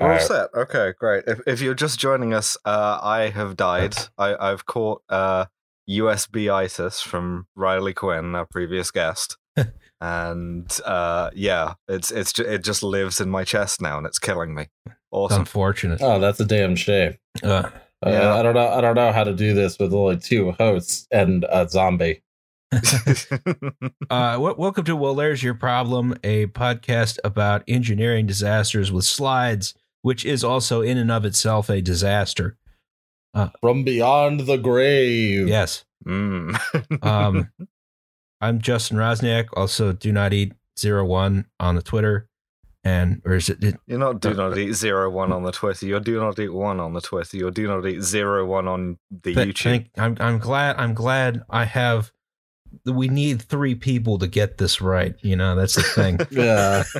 [0.00, 0.48] We're all set.
[0.54, 1.24] Okay, great.
[1.26, 3.96] If, if you're just joining us, uh, I have died.
[4.18, 5.46] I, I've caught uh,
[5.88, 9.36] USB ISIS from Riley Quinn, our previous guest,
[10.00, 14.18] and uh, yeah, it's it's ju- it just lives in my chest now, and it's
[14.18, 14.66] killing me.
[14.86, 15.40] It's Awesome.
[15.40, 16.00] unfortunate.
[16.02, 17.16] Oh, that's a damn shame.
[17.42, 17.70] Uh,
[18.04, 18.34] Uh, Yeah.
[18.34, 18.68] I don't know.
[18.68, 22.22] I don't know how to do this with only two hosts and a zombie.
[22.72, 29.72] uh, w- welcome to Well, There's Your Problem, a podcast about engineering disasters with slides,
[30.06, 32.56] which is also in and of itself a disaster.
[33.60, 35.48] From beyond the grave.
[35.48, 35.84] Yes.
[36.06, 36.56] Mm.
[37.02, 37.50] Um,
[38.40, 39.48] I'm Justin Roczniak.
[39.54, 42.28] Also, do not eat zero one on the Twitter,
[42.84, 43.64] and or is it?
[43.64, 45.84] it You're not do not eat zero one on the Twitter.
[45.86, 47.36] You're do not eat one on the Twitter.
[47.36, 49.62] You're do not eat zero one on the th- YouTube.
[49.64, 52.12] thank- I'm I'm glad I'm glad I have.
[52.84, 55.16] We need three people to get this right.
[55.22, 56.20] You know that's the thing.
[56.30, 56.84] Yeah.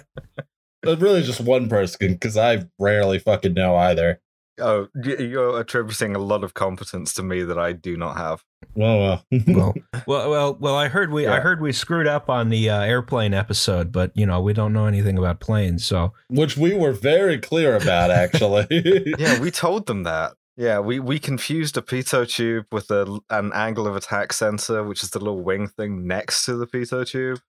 [0.83, 4.21] But really just one person because I rarely fucking know either.
[4.59, 8.43] Oh, you're attributing a lot of competence to me that I do not have.
[8.75, 9.25] Well, well.
[9.47, 9.75] well,
[10.07, 10.75] well, well, well.
[10.77, 14.25] I heard we I heard we screwed up on the uh, airplane episode, but you
[14.25, 18.67] know we don't know anything about planes, so Which we were very clear about, actually.
[19.19, 20.33] Yeah, we told them that.
[20.57, 25.03] Yeah, we, we confused a pitot tube with a, an angle of attack sensor, which
[25.03, 27.41] is the little wing thing next to the pitot tube.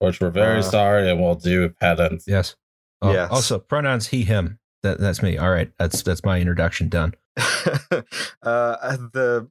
[0.00, 2.24] Which we're very Uh, sorry and we'll do penance.
[2.26, 2.56] yes.
[3.02, 3.30] Oh, Yes.
[3.30, 4.58] Also, pronouns he him.
[4.82, 5.36] That that's me.
[5.38, 7.14] All right, that's that's my introduction done.
[7.36, 8.00] uh,
[8.42, 9.48] the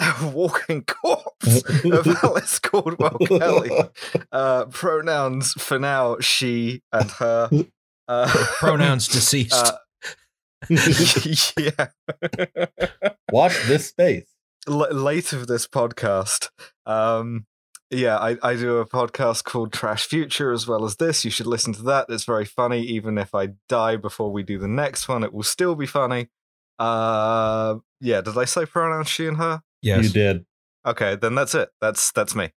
[0.32, 3.70] walking corpse of Alice Caldwell Kelly.
[4.32, 7.50] Uh, pronouns for now, she and her.
[8.06, 9.52] Uh, Pronouns deceased.
[9.54, 9.76] uh,
[10.70, 11.88] yeah.
[13.30, 14.26] Watch this space.
[14.66, 16.48] L- late of this podcast.
[16.86, 17.46] Um,
[17.90, 21.24] yeah, I, I do a podcast called Trash Future as well as this.
[21.24, 22.06] You should listen to that.
[22.08, 22.82] It's very funny.
[22.82, 26.28] Even if I die before we do the next one, it will still be funny.
[26.78, 28.20] Uh, yeah.
[28.20, 29.62] Did I say pronouns she and her?
[29.82, 30.04] yes.
[30.04, 30.46] You did.
[30.86, 31.70] Okay, then that's it.
[31.80, 32.50] That's that's me.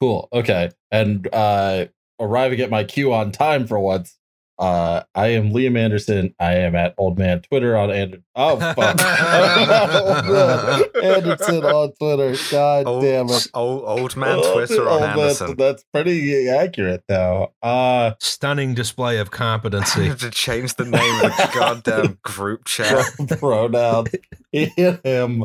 [0.00, 0.28] Cool.
[0.32, 0.70] Okay.
[0.90, 1.86] And uh
[2.20, 4.17] arriving at my queue on time for once.
[4.58, 6.34] Uh I am Liam Anderson.
[6.40, 9.00] I am at Old Man Twitter on and oh fuck.
[11.02, 12.34] Anderson on Twitter.
[12.50, 13.46] God Old, damn it.
[13.54, 15.56] old, old man Oh, Twitter on oh, that's- Anderson.
[15.56, 17.52] That's, pretty accurate though.
[17.62, 20.06] Uh Stunning display of I competency.
[20.08, 23.04] have to change the name of the goddamn group chat.
[23.38, 24.06] pronoun
[24.52, 24.70] in
[25.04, 25.44] him.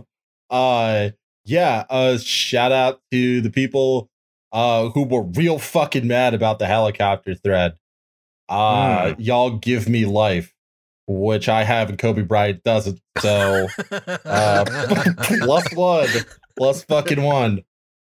[0.49, 1.09] Uh
[1.45, 4.09] yeah, uh shout out to the people
[4.51, 7.73] uh who were real fucking mad about the helicopter thread.
[8.49, 10.53] Uh y'all give me life,
[11.07, 12.99] which I have and Kobe Bryant doesn't.
[13.19, 13.67] So
[14.25, 14.65] uh
[15.41, 16.09] plus one.
[16.57, 17.63] Plus fucking one.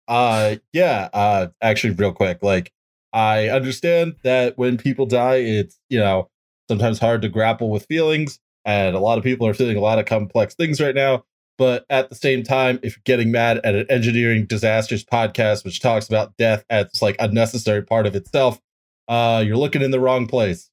[0.08, 2.72] Uh yeah, uh actually real quick, like
[3.14, 6.30] I understand that when people die, it's you know,
[6.70, 10.00] sometimes hard to grapple with feelings and a lot of people are feeling a lot
[10.00, 11.24] of complex things right now.
[11.58, 15.80] But at the same time, if you're getting mad at an engineering disasters podcast, which
[15.80, 18.60] talks about death as like a necessary part of itself,
[19.08, 20.70] uh, you're looking in the wrong place.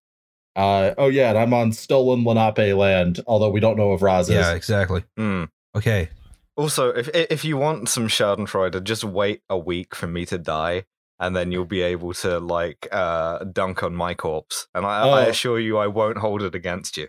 [0.57, 4.29] Uh, oh yeah, and I'm on stolen Lenape land, although we don't know if Raz
[4.29, 4.35] is.
[4.35, 5.05] yeah, exactly.
[5.17, 5.45] Hmm.
[5.77, 6.09] Okay.
[6.57, 10.85] Also, if if you want some Schadenfreude, just wait a week for me to die,
[11.21, 14.67] and then you'll be able to like uh, dunk on my corpse.
[14.75, 15.29] And I, I Oh.
[15.29, 17.09] assure you, I won't hold it against you.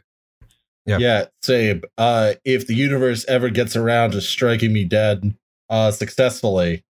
[0.85, 0.97] Yeah.
[0.99, 1.81] Yeah, same.
[1.97, 5.35] Uh, if the universe ever gets around to striking me dead
[5.69, 6.83] uh, successfully,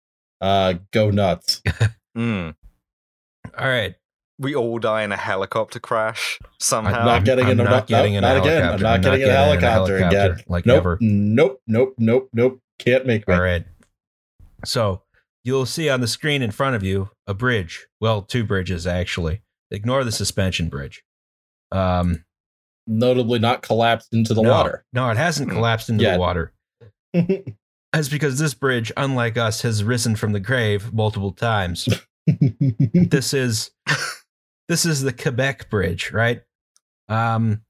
[0.42, 1.62] uh, go nuts.
[2.18, 2.56] Mm.
[3.56, 3.94] All right.
[4.40, 7.00] We all die in a helicopter crash somehow.
[7.00, 8.64] I'm not getting in a not getting in a not again.
[8.74, 10.44] I'm not getting in a helicopter, again.
[10.48, 10.98] like nope, ever.
[11.02, 12.60] nope, nope, nope, nope.
[12.78, 13.34] Can't make me.
[13.34, 13.66] All right.
[14.64, 15.02] So
[15.44, 17.88] you'll see on the screen in front of you a bridge.
[18.00, 19.42] Well, two bridges actually.
[19.72, 21.04] Ignore the suspension bridge.
[21.72, 22.24] Um,
[22.90, 24.86] Notably not collapsed into the no, water.
[24.94, 25.54] No, it hasn't Mm.
[25.54, 26.14] collapsed into Yet.
[26.14, 26.54] the water.
[27.94, 31.90] That's because this bridge, unlike us, has risen from the grave multiple times.
[32.94, 33.72] this is
[34.68, 36.42] this is the Quebec Bridge, right?
[37.10, 37.62] Um,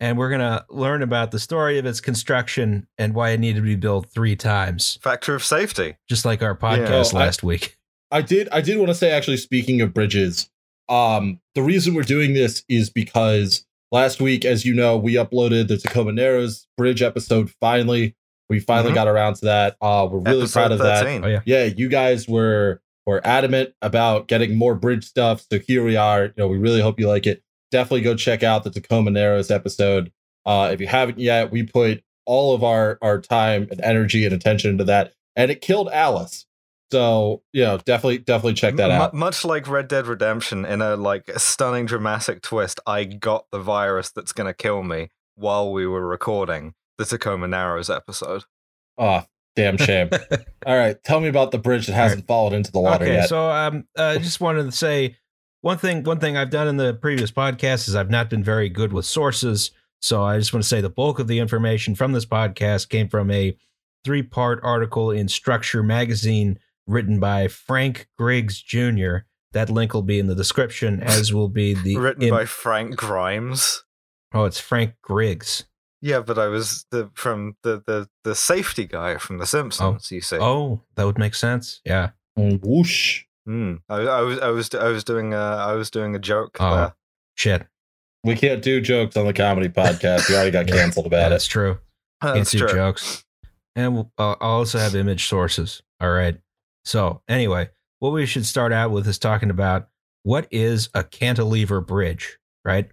[0.00, 3.62] and we're gonna learn about the story of its construction and why it needed to
[3.64, 5.96] be built three times, Factor of safety.
[6.08, 7.76] just like our podcast I- last week.
[8.10, 10.50] I did I did want to say actually speaking of bridges,
[10.88, 15.68] um the reason we're doing this is because last week as you know we uploaded
[15.68, 18.16] the Tacoma Narrows bridge episode finally.
[18.48, 18.96] We finally Mhm.
[18.96, 19.76] got around to that.
[19.80, 21.04] Uh we're really Episode proud of that.
[21.04, 21.24] 13.
[21.24, 25.44] Oh yeah, Yeah, you guys were were adamant about getting more bridge stuff.
[25.50, 26.24] So here we are.
[26.24, 27.42] You know, we really hope you like it.
[27.70, 30.12] Definitely go check out the Tacoma Narrows episode.
[30.46, 34.34] Uh if you haven't yet, we put all of our our time and energy and
[34.34, 36.46] attention into that and it killed Alice.
[36.92, 39.14] So, you know, definitely definitely check that out.
[39.14, 44.10] much like Red Dead Redemption, in a like stunning dramatic twist, I got the virus
[44.10, 48.44] that's gonna kill me while we were recording the Tacoma Narrows episode.
[48.98, 49.22] Oh,
[49.60, 50.10] damn shame.
[50.66, 53.28] All right, tell me about the bridge that hasn't fallen into the water okay, yet.
[53.28, 55.16] so um, I just wanted to say
[55.60, 56.02] one thing.
[56.04, 59.04] One thing I've done in the previous podcast is I've not been very good with
[59.06, 59.70] sources.
[60.02, 63.08] So I just want to say the bulk of the information from this podcast came
[63.08, 63.54] from a
[64.02, 69.18] three-part article in Structure magazine written by Frank Griggs Jr.
[69.52, 72.96] That link will be in the description, as will be the Written in- by Frank
[72.96, 73.84] Grimes.
[74.32, 75.64] oh, it's Frank Griggs.
[76.02, 80.10] Yeah, but I was the from the the the safety guy from The Simpsons.
[80.10, 80.38] You see.
[80.40, 81.80] Oh, that would make sense.
[81.84, 82.10] Yeah.
[82.38, 83.24] Mm, Whoosh.
[83.46, 83.74] Hmm.
[83.88, 86.74] I, I was I was I was doing a I was doing a joke Oh.
[86.74, 86.94] there.
[87.36, 87.66] Shit.
[88.24, 90.28] We can't do jokes on the comedy podcast.
[90.28, 90.74] We already got Yeah.
[90.76, 91.30] canceled Yeah, about it.
[91.30, 91.78] that's true.
[92.22, 92.68] Can't That's do true.
[92.72, 93.24] jokes.
[93.74, 95.82] And we'll, uh, I'll also have image sources.
[96.00, 96.38] All right.
[96.84, 99.88] So, anyway, what we should start out with is talking about
[100.22, 102.90] what is a cantilever bridge, right?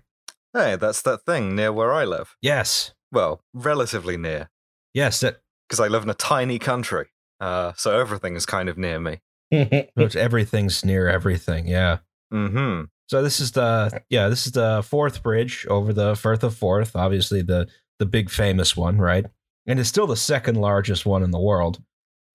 [0.54, 2.38] Hey, that's that thing near where I live.
[2.42, 2.94] Yes.
[3.12, 4.50] Well, relatively near,
[4.94, 5.22] Yes.
[5.22, 7.08] Because I live in a tiny country.
[7.40, 9.20] Uh, so everything is kind of near me.
[10.16, 11.68] everything's near everything.
[11.68, 12.00] Yeah.
[12.32, 12.82] Hmm.
[13.08, 16.96] So this is the yeah this is the Forth Bridge over the Firth of Forth,
[16.96, 17.68] obviously the
[18.00, 19.26] the big famous one, right?
[19.66, 21.82] And it's still the second largest one in the world.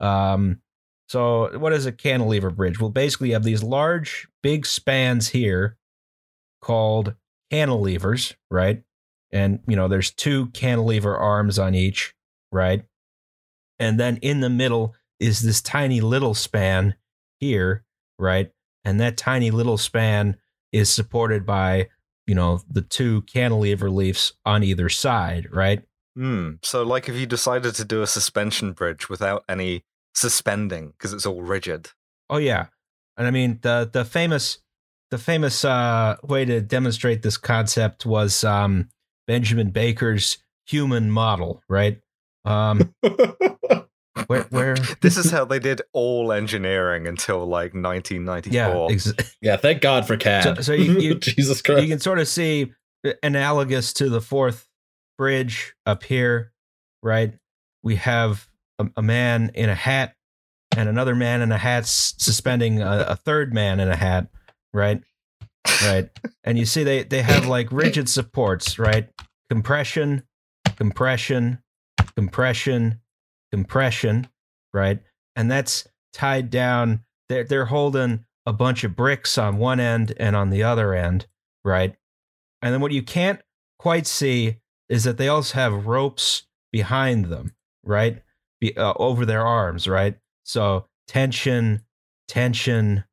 [0.01, 0.61] Um,
[1.09, 2.81] so what is a cantilever bridge?
[2.81, 5.77] Well, basically you have these large, big spans here
[6.63, 7.15] called
[7.53, 8.83] cantilevers, right?
[9.33, 12.15] And you know there's two cantilever arms on each,
[12.51, 12.85] right?
[13.79, 16.95] And then in the middle is this tiny little span
[17.41, 17.85] here,
[18.19, 18.51] right?
[18.85, 20.37] And that tiny little span
[20.73, 21.89] is supported by
[22.27, 25.83] you know the two cantilever leaves on either side right
[26.15, 26.57] Hmm.
[26.63, 29.83] So, like, if you decided to do a suspension bridge without any
[30.15, 31.89] suspending, because it's all rigid.
[32.29, 32.67] oh yeah
[33.17, 34.59] and i mean the the famous
[35.11, 38.89] the famous uh way to demonstrate this concept was um
[39.27, 42.01] benjamin baker's human model right
[42.45, 42.95] um
[44.27, 48.53] where where This is how they did all engineering until like 1994.
[48.53, 50.45] yeah ex- yeah, thank God for CAD.
[50.45, 52.73] So- so you- you- Jesus you can sort of see
[53.23, 54.69] analogous to the Forth
[55.19, 56.53] Bridge up here,
[57.03, 57.33] right?
[57.83, 58.49] We have
[58.79, 60.15] a, a man in a hat
[60.77, 64.29] and another man in a hat suspending a, a third man in a hat,
[64.73, 65.01] right?
[65.85, 66.11] Right.
[66.45, 69.09] And you see they they have like rigid supports, right?
[69.49, 70.25] Compression,
[70.77, 71.59] compression,
[72.17, 73.01] compression,
[73.53, 74.29] compression,
[74.73, 75.01] right?
[75.37, 77.05] And that's tied down.
[77.29, 81.27] They're they're holding a bunch of bricks on one end and on the other end,
[81.65, 81.95] right?
[82.61, 83.41] And then what you can't
[83.79, 84.57] quite see
[84.89, 87.55] is that they also have ropes behind them,
[87.85, 88.23] right?
[88.61, 90.17] Be, uh, over their arms, right?
[90.45, 91.83] So tension,
[92.29, 93.05] tension,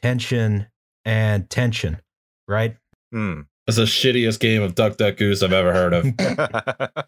[0.00, 0.68] tension,
[1.04, 2.00] and tension,
[2.48, 2.76] right?
[3.12, 3.42] Hmm.
[3.66, 6.06] That's the shittiest game of Duck Duck Goose I've ever heard of.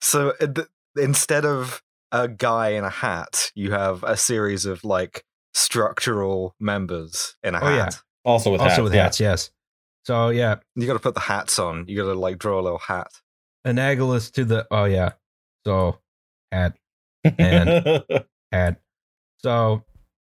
[0.00, 0.66] so, uh, th-
[0.96, 5.24] instead of a guy in a hat, you have a series of like
[5.54, 7.84] structural members in a Oh, yeah.
[7.84, 8.00] hat.
[8.24, 8.82] Also with also hats.
[8.82, 9.02] with yeah.
[9.04, 9.50] hats, yes.
[10.04, 11.84] So yeah, You got to put the hats on.
[11.88, 13.08] You got to like draw a little hat.
[13.64, 15.12] analogous to the oh yeah,
[15.66, 15.98] so
[16.50, 16.76] hat
[17.24, 18.02] And-
[18.52, 18.76] had.
[19.38, 19.82] So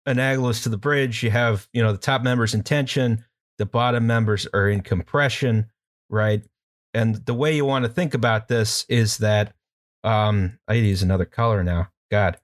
[0.06, 3.26] analogous to the bridge, you have, you know, the top members in tension,
[3.58, 5.68] the bottom members are in compression,
[6.10, 6.44] right?
[6.94, 9.54] And the way you want to think about this is that
[10.04, 11.90] um I use another color now.
[12.12, 12.38] God.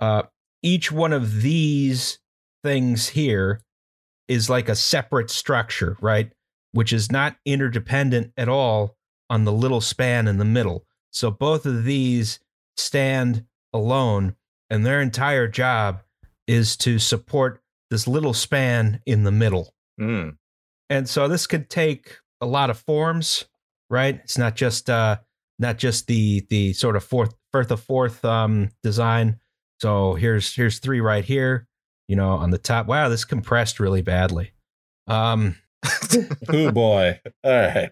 [0.00, 0.22] Uh
[0.62, 2.18] each one of these
[2.64, 3.60] things here
[4.26, 6.32] is like a separate structure, right?
[6.72, 8.96] Which is not interdependent at all
[9.30, 10.84] on the little span in the middle.
[11.10, 12.40] So both of these
[12.76, 14.36] stand alone
[14.70, 16.02] and their entire job
[16.48, 19.72] is to support this little span in the middle.
[19.98, 20.30] Hmm.
[20.90, 23.44] And so this could take a lot of forms,
[23.90, 24.20] right?
[24.24, 25.18] It's not just uh
[25.58, 29.38] not just the the sort of Forth Firth of Forth um design.
[29.80, 31.68] So here's here's three right here,
[32.08, 32.86] you know, on the top.
[32.86, 34.52] Wow, this compressed really badly.
[35.06, 35.56] Um
[36.48, 37.20] oh boy.
[37.44, 37.90] All right.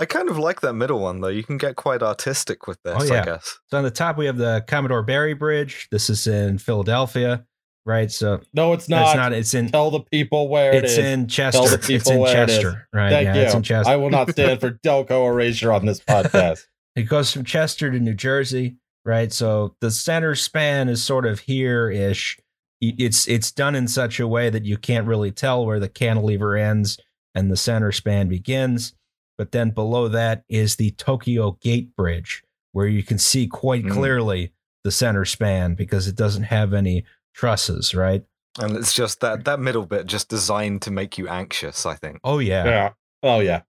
[0.00, 1.28] I kind of like that middle one though.
[1.28, 3.22] You can get quite artistic with this, Oh, yeah.
[3.22, 3.58] I guess.
[3.66, 5.88] so on the top we have the Commodore Barry Bridge.
[5.90, 7.44] This is in Philadelphia,
[7.88, 8.12] right?
[8.12, 9.06] So No, it's not.
[9.08, 11.58] it's not it's in Tell the people where it it's in Chester.
[11.58, 12.56] Tell the It's people in where it is.
[12.56, 13.10] Chester, right?
[13.10, 13.40] Thank yeah, you.
[13.40, 13.90] it's in Chester.
[13.90, 16.64] I will not stand for Delco erasure on this podcast.
[16.96, 19.32] It goes from Chester to New Jersey, right?
[19.32, 22.36] So the center span is sort of here ish.
[22.80, 26.56] It's it's done in such a way that you can't really tell where the cantilever
[26.56, 26.98] ends
[27.36, 28.94] and the center span begins.
[29.36, 32.42] But then below that is the Tokyo Gate Bridge,
[32.72, 33.92] where you can see quite Mm.
[33.92, 34.52] clearly
[34.82, 37.04] the center span because it doesn't have any
[37.38, 38.24] trusses, right?
[38.60, 42.18] And it's just that that middle bit just designed to make you anxious, I think.
[42.24, 42.64] Oh yeah.
[42.64, 42.90] yeah.
[43.22, 43.62] Oh yeah.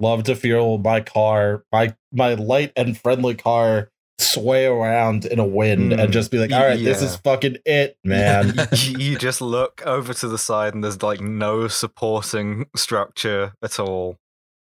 [0.00, 5.44] Love to feel my car, my my light and friendly car sway around in a
[5.44, 8.54] wind Mm, and just be like, all right, this is fucking it, man.
[8.72, 13.78] you, you just look over to the side and there's like no supporting structure at
[13.78, 14.16] all.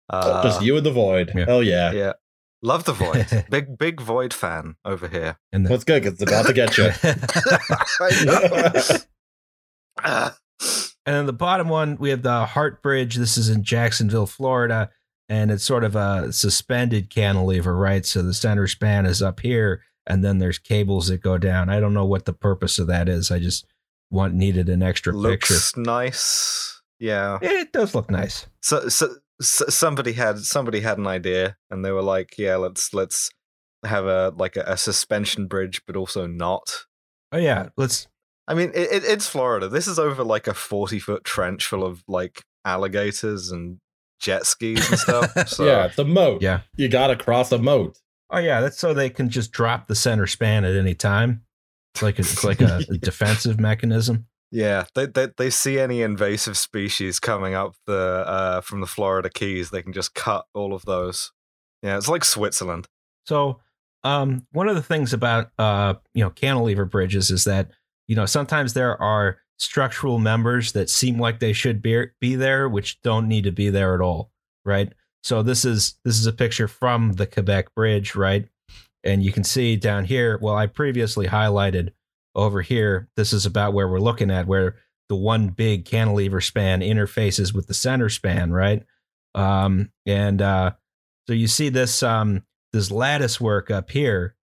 [0.08, 1.32] Uh, just you and the void.
[1.36, 1.44] yeah.
[1.44, 1.92] Hell yeah.
[1.92, 2.12] Yeah.
[2.62, 3.46] Love the void.
[3.50, 5.38] big big void fan over here.
[5.52, 6.90] and the, That's good because it's about to get you.
[11.06, 13.16] And then the bottom one, we have the Hart Bridge.
[13.16, 14.90] This is in Jacksonville, Florida,
[15.28, 18.04] and it's sort of a suspended cantilever, right?
[18.04, 21.70] So the center span is up here, and then there's cables that go down.
[21.70, 23.30] I don't know what the purpose of that is.
[23.30, 23.64] I just
[24.10, 25.54] want needed an extra picture.
[25.54, 26.82] Looks nice.
[26.98, 27.38] Yeah.
[27.40, 28.46] It does look nice.
[28.60, 32.92] So, so, so somebody had somebody had an idea and they were like, yeah, let's
[32.92, 33.30] let's
[33.84, 36.84] have a like a, a suspension bridge but also not.
[37.32, 38.06] Oh yeah, let's.
[38.48, 39.68] I mean, it, it, it's Florida.
[39.68, 43.78] This is over like a 40 foot trench full of like alligators and
[44.18, 45.32] jet skis and stuff.
[45.48, 46.42] So, yeah, it's a moat.
[46.42, 46.60] Yeah.
[46.76, 47.98] You gotta cross a moat.
[48.28, 51.42] Oh yeah, that's so they can just drop the center span at any time.
[51.94, 54.26] It's like a, it's like a, a defensive mechanism.
[54.52, 59.30] Yeah, they, they they see any invasive species coming up the uh, from the Florida
[59.30, 61.32] Keys, they can just cut all of those.
[61.82, 62.88] Yeah, it's like Switzerland.
[63.26, 63.60] So,
[64.02, 67.70] um, one of the things about uh, you know, cantilever bridges is that
[68.08, 72.68] you know sometimes there are structural members that seem like they should be be there,
[72.68, 74.32] which don't need to be there at all,
[74.64, 74.92] right?
[75.22, 78.48] So this is this is a picture from the Quebec Bridge, right?
[79.04, 80.38] And you can see down here.
[80.42, 81.90] Well, I previously highlighted
[82.34, 83.08] over here.
[83.16, 84.76] This is about where we're looking at, where
[85.08, 88.84] the one big cantilever span interfaces with the center span, right?
[89.34, 90.72] Um, and uh,
[91.26, 94.36] so you see this um, this lattice work up here,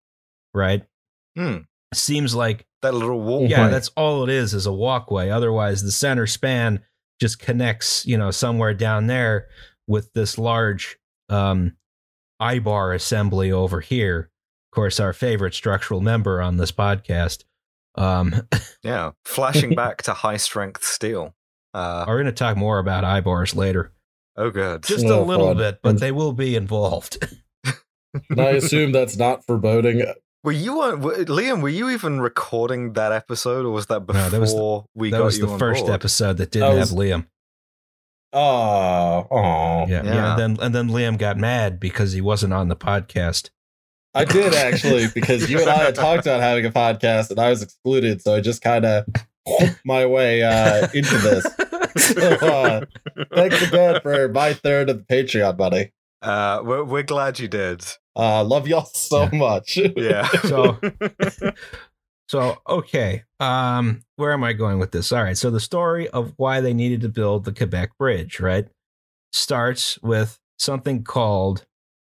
[0.54, 0.84] right?
[1.38, 1.58] Hmm.
[1.94, 3.48] Seems like That little wall.
[3.48, 5.30] yeah, that's all it is is a walkway.
[5.30, 6.82] Otherwise, the center span
[7.22, 9.48] just connects, you know, somewhere down there
[9.88, 10.98] with this large
[11.30, 11.78] um,
[12.42, 14.30] eye bar assembly over here.
[14.72, 17.46] Of course, our favorite structural member on this podcast.
[17.98, 18.48] Um,
[18.84, 21.34] Yeah, flashing back to high strength steel.
[21.74, 23.92] Uh, we're going to talk more about eye bars later,
[24.38, 24.84] oh, good.
[24.84, 25.58] just Oh, a little fun.
[25.58, 27.18] bit, but they will be involved.
[28.32, 30.02] And I assume that's not foreboding.
[30.44, 31.62] Were you on Liam?
[31.62, 35.12] Were you even recording that episode, or was that before No, that was the- we
[35.12, 35.94] that got was you the on first board?
[35.94, 37.28] episode that didn't That was- have Liam.
[38.34, 39.86] Oh, oh.
[39.88, 40.04] Yeah, yeah.
[40.04, 40.32] Yeah.
[40.32, 43.50] And then and then Liam got mad because he wasn't on the podcast.
[44.18, 47.50] I did actually because you and I had talked about having a podcast and I
[47.50, 49.06] was excluded, so I just kind of
[49.86, 51.44] my way uh, into this.
[52.14, 52.86] So, uh,
[53.34, 55.92] thanks again for my third of the Patreon money.
[56.22, 57.86] Uh, we're we're glad you did.
[58.16, 59.38] Uh, love y'all so Yeah.
[59.38, 59.78] much.
[59.96, 60.28] Yeah.
[60.44, 60.80] So-
[62.30, 65.14] So okay, um, where am I going with this?
[65.14, 68.68] All right, so the story of why they needed to build the Quebec Bridge, right,
[69.32, 71.66] starts with something called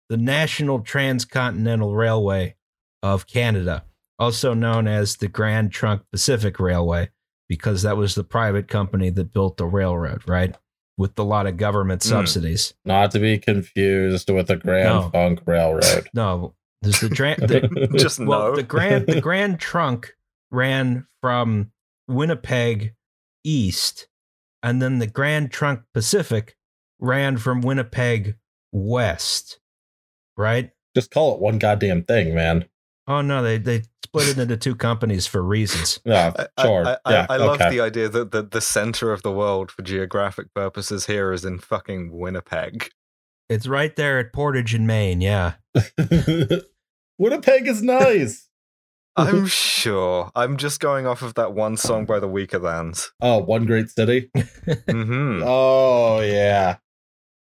[0.10, 2.56] the National Transcontinental Railway
[3.04, 3.86] of Canada,
[4.20, 7.10] also known as the Grand Trunk Pacific Railway,
[7.50, 10.56] because that was the private company that built the railroad, right,
[10.98, 12.10] with a lot of government Hmm.
[12.10, 12.74] subsidies.
[12.86, 15.10] Not to be confused with the Grand No.
[15.10, 16.08] Funk Railroad.
[16.14, 18.56] No, there's the, dra- the Just well, no.
[18.56, 20.16] the grand the Grand Trunk
[20.52, 21.72] ran from
[22.08, 22.94] Winnipeg
[23.44, 24.08] east,
[24.64, 26.56] and then the Grand Trunk Pacific
[27.00, 28.38] ran from Winnipeg
[28.72, 29.60] west.
[30.38, 30.72] Right?
[30.96, 32.66] Just call it one goddamn thing, man.
[33.08, 36.00] Oh no, they they split it into two companies for reasons.
[36.06, 36.86] Yeah, sure.
[36.86, 37.70] I, I, yeah, I love okay.
[37.70, 41.60] the idea that the, the center of the world for geographic purposes here is in
[41.60, 42.90] fucking Winnipeg.
[43.50, 45.22] It's right there at Portage and Main.
[45.22, 45.54] Yeah.
[47.18, 48.50] Winnipeg is nice.
[49.18, 50.32] I'm sure.
[50.36, 53.10] I'm just going off of that one song by the Weakerthans.
[53.22, 54.30] Oh, one great city.
[54.90, 56.78] hmm Oh yeah.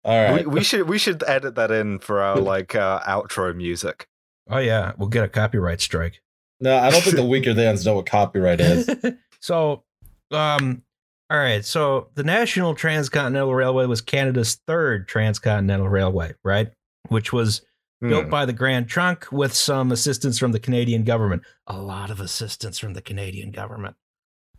[0.04, 0.46] All right.
[0.46, 4.08] we, we should we should edit that in for our like uh, outro music.
[4.50, 6.20] Oh yeah, we'll get a copyright strike.
[6.60, 8.88] no, I don't think the weaker thans know what copyright is.
[9.40, 9.84] so,
[10.32, 10.82] um,
[11.30, 11.64] all right.
[11.64, 16.70] So the National Transcontinental Railway was Canada's third transcontinental railway, right?
[17.08, 17.62] Which was
[18.00, 18.30] built Hmm.
[18.30, 21.42] by the Grand Trunk with some assistance from the Canadian government.
[21.68, 23.94] A lot of assistance from the Canadian government.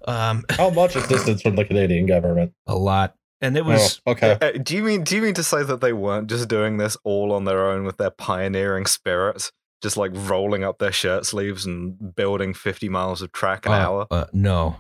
[0.07, 2.53] Um, How much assistance from the Canadian government?
[2.67, 4.38] a lot, and it was oh, okay.
[4.41, 6.97] Uh, do you mean do you mean to say that they weren't just doing this
[7.03, 11.65] all on their own with their pioneering spirit, just like rolling up their shirt sleeves
[11.65, 14.07] and building fifty miles of track an uh, hour?
[14.09, 14.77] uh, no,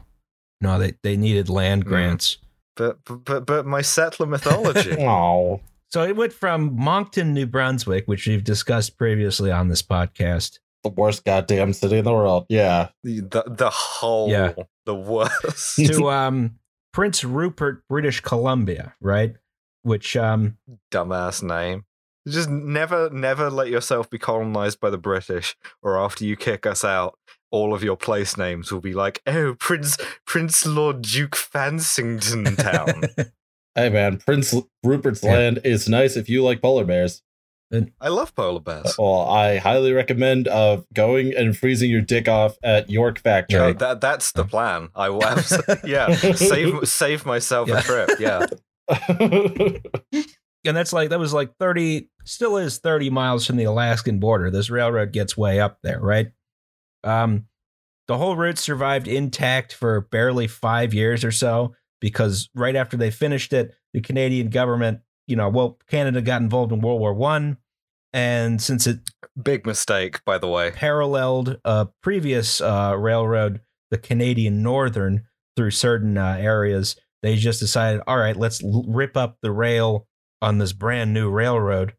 [0.61, 0.79] no.
[0.79, 2.37] They they needed land grants.
[2.75, 4.95] But but but my settler mythology.
[4.99, 10.59] Oh, So it went from Moncton, New Brunswick, which we've discussed previously on this podcast,
[10.83, 12.45] the worst goddamn city in the world.
[12.49, 12.89] Yeah.
[13.03, 14.53] the the whole Yeah.
[14.85, 15.75] the worst.
[15.75, 16.57] to um,
[16.93, 19.35] Prince Rupert, British Columbia, right?
[19.81, 20.57] which um,
[20.91, 21.85] Dumbass name.
[22.27, 26.85] Just never, never let yourself be colonized by the British, or after you kick us
[26.85, 27.17] out,
[27.51, 33.31] all of your place names will be like, "Oh, Prince, Prince Lord Duke Fansington Town."
[33.75, 35.31] Hey man, Prince Rupert's Yeah.
[35.33, 37.23] Land is nice if you like polar bears.
[37.99, 38.95] I love polar bears.
[38.99, 43.59] Well, I highly recommend uh, going and freezing your dick off at York Factory.
[43.59, 44.89] Oh, that that's the plan.
[44.95, 47.79] I will, abs- yeah, save save myself Yeah.
[47.79, 48.09] a trip.
[48.19, 48.45] Yeah,
[50.65, 54.49] and that's like that was like 30 still is 30 miles from the alaskan border
[54.51, 56.31] this railroad gets way up there right
[57.03, 57.45] um
[58.07, 63.11] the whole route survived intact for barely five years or so because right after they
[63.11, 67.57] finished it the canadian government you know well canada got involved in world war one
[68.13, 68.99] and since it
[69.41, 70.71] big mistake, by the way.
[70.71, 76.95] paralleled a previous uh, railroad, the Canadian Northern, through certain uh, areas.
[77.21, 80.07] They just decided, all right, let's l- rip up the rail
[80.41, 81.93] on this brand new railroad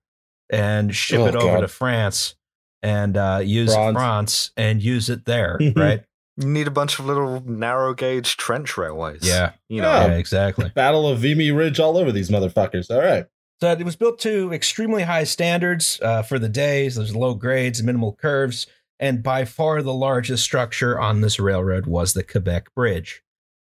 [0.50, 1.61] and ship Oh, it over God.
[1.61, 2.35] to France
[2.83, 3.94] and uh, use France.
[3.97, 6.04] France and use it there, right?
[6.37, 9.21] You need a bunch of little narrow gauge trench railways.
[9.26, 9.90] Yeah, you know.
[9.90, 10.71] yeah, exactly.
[10.75, 12.90] Battle of Vimy Ridge all over these motherfuckers.
[12.90, 13.25] All right.
[13.61, 16.97] So it was built to extremely high standards uh, for the days.
[16.97, 18.67] There's low grades, minimal curves,
[19.01, 23.23] and by far the largest structure on this railroad was the Quebec Bridge,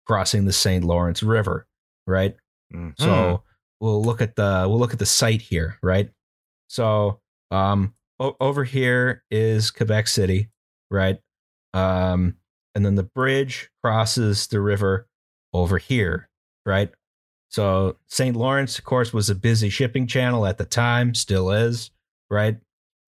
[0.06, 0.84] crossing the St.
[0.84, 1.66] Lawrence River.
[2.06, 2.36] Right.
[2.72, 2.94] Mhm.
[2.98, 3.42] So
[3.80, 5.78] we'll look at the we'll look at the site here.
[5.82, 6.10] Right.
[6.68, 7.20] So
[7.50, 10.50] um, o- over here is Quebec City.
[10.90, 11.18] Right.
[11.74, 12.36] Um,
[12.74, 15.08] and then the bridge crosses the river
[15.52, 16.28] over here.
[16.66, 16.90] Right.
[17.50, 18.36] So St.
[18.36, 21.90] Lawrence, of course, was a busy shipping channel at the time, still is,
[22.30, 22.56] right?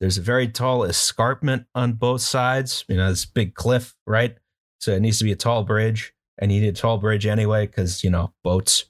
[0.00, 4.36] There's a very tall escarpment on both sides, you know, this big cliff, right?
[4.80, 7.68] So it needs to be a tall bridge, and you need a tall bridge anyway,
[7.68, 8.86] because you know boats,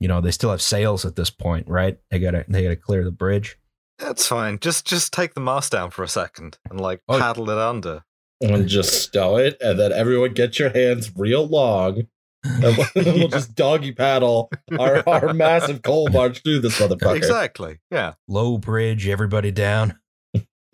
[0.00, 1.98] you know, they still have sails at this point, right?
[2.10, 3.58] They gotta they gotta clear the bridge.
[3.98, 4.58] That's fine.
[4.58, 7.18] Just just take the mast down for a second and like Oh.
[7.18, 8.04] paddle it under.
[8.40, 12.06] And just stow it, and then everyone get your hands real long, and
[12.44, 13.26] we'll, we'll Yeah.
[13.28, 17.16] just doggy paddle our, our massive coal barge through this motherfucker.
[17.16, 17.78] Exactly.
[17.90, 18.14] Yeah.
[18.26, 19.98] Low bridge, everybody down.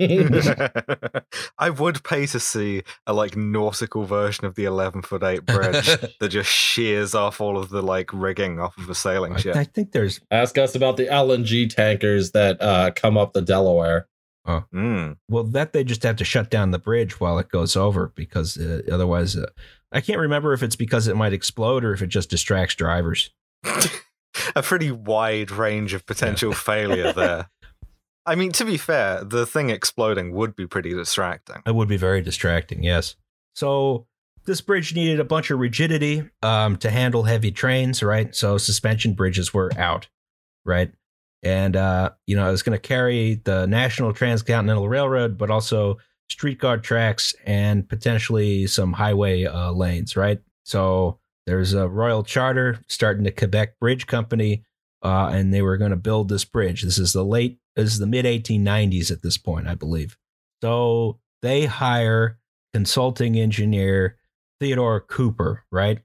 [0.00, 5.86] I would pay to see a like nautical version of the 11 foot 8 bridge
[6.20, 9.56] that just shears off all of the like rigging off of a sailing ship.
[9.56, 14.08] I think there's Ask us about the LNG tankers that uh, come up the Delaware.
[14.46, 15.16] Mm.
[15.30, 18.58] well that they just have to shut down the bridge while it goes over because
[18.58, 19.46] uh, otherwise uh,
[19.94, 23.30] I can't remember if it's because it might explode or if it just distracts drivers.
[24.56, 27.48] a pretty wide range of potential failure there.
[28.26, 31.62] I mean, to be fair, the thing exploding would be pretty distracting.
[31.64, 33.14] It would be very distracting, yes.
[33.54, 34.06] So
[34.46, 38.34] this bridge needed a bunch of rigidity um, to handle heavy trains, right?
[38.34, 40.08] So suspension bridges were out,
[40.64, 40.90] right?
[41.42, 45.98] And uh, you know, it was going to carry the National Transcontinental Railroad, but also
[46.28, 50.40] streetcar tracks and potentially some highway uh, lanes, right?
[50.64, 54.64] So there's a royal charter starting the Quebec Bridge Company,
[55.02, 56.82] uh, and they were going to build this bridge.
[56.82, 60.16] This is the late, this is the mid 1890s at this point, I believe.
[60.62, 62.38] So they hire
[62.72, 64.16] consulting engineer
[64.60, 66.00] Theodore Cooper, right?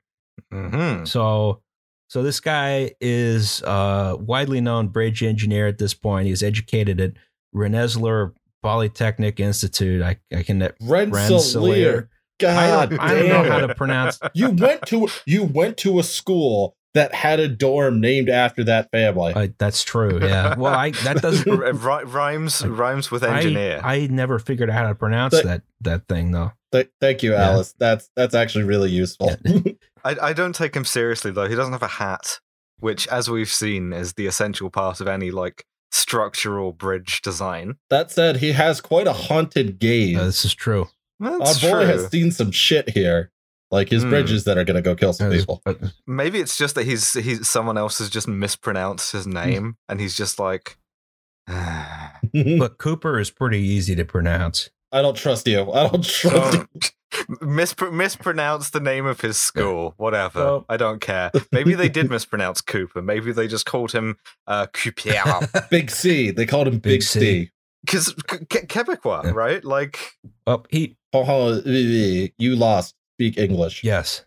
[0.51, 1.62] hmm So
[2.10, 6.25] so this guy is a widely known bridge engineer at this point.
[6.25, 7.13] He was educated at
[7.53, 10.02] Rensselaer Polytechnic Institute.
[10.02, 12.10] I, I can Rensselaer.
[12.12, 14.19] I God don't, I don't know damn how to pronounce.
[14.34, 18.89] you went to you went to a school that had a dorm named after that
[18.91, 19.34] family.
[19.34, 20.19] Uh, that's true.
[20.22, 20.56] Yeah.
[20.56, 21.48] Well, I that doesn't.
[21.84, 23.82] rhymes rhymes with engineer.
[23.84, 26.54] I, I never figured out how to pronounce But- that that thing though.
[26.72, 27.50] Th- thank you, Yeah.
[27.50, 27.74] Alice.
[27.80, 29.32] That's that's actually really useful.
[30.06, 31.48] I, I don't take him seriously though.
[31.50, 32.39] He doesn't have a hat,
[32.80, 37.75] which, as we've seen, is the essential part of any like structural bridge design.
[37.89, 40.17] that said, he has quite a haunted gaze.
[40.17, 40.88] Uh, this is true.
[41.19, 41.88] That's Our boy true.
[41.88, 43.32] has seen some shit here,
[43.71, 44.10] like his Hmm.
[44.10, 45.62] bridges that are gonna go kill some people.
[45.65, 49.99] but- Maybe it's just that he's he's someone else has just mispronounced his name, and
[49.99, 50.78] he's just like.
[52.60, 54.69] But Cooper is pretty easy to pronounce.
[54.91, 55.71] I don't trust you.
[55.71, 56.67] I don't trust you.
[57.41, 60.39] Mispr- mispronounce the name of his school, whatever.
[60.39, 61.32] So- I don't care.
[61.52, 63.02] Maybe they did mispronounce Cooper.
[63.02, 64.17] Maybe they just called him
[64.48, 65.48] uh, Cooper.
[65.72, 66.32] Big C.
[66.32, 67.19] They called him Big, Big C.
[67.19, 67.52] C.
[67.86, 69.32] Because Quebecois, Yeah.
[69.32, 69.63] right?
[69.63, 70.00] Like,
[70.45, 72.95] Oh, he you lost.
[73.15, 73.84] Speak English.
[73.84, 74.26] Yes.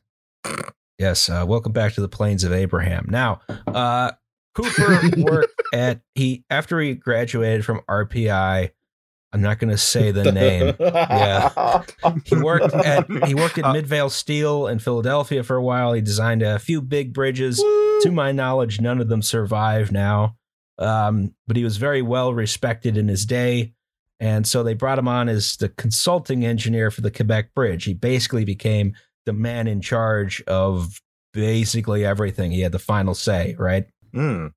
[0.98, 1.28] Yes.
[1.28, 3.06] Uh, welcome back to the plains of Abraham.
[3.08, 4.12] Now, uh,
[4.54, 8.70] Cooper worked at he after he graduated from RPI.
[9.32, 10.74] I'm not going to say the name.
[10.78, 11.82] Yeah.
[12.24, 15.92] He worked at he worked at Uh, Midvale Steel in Philadelphia for a while.
[15.94, 17.56] He designed a few big bridges.
[18.02, 20.36] To my knowledge, none of them survive now.
[20.78, 23.72] Um, but he was very well respected in his day.
[24.20, 27.84] And so they brought him on as the consulting engineer for the Quebec Bridge.
[27.84, 28.94] He basically became
[29.26, 31.00] the man in charge of
[31.32, 32.50] basically everything.
[32.50, 33.86] He had the final say, right?
[34.12, 34.48] Hmm.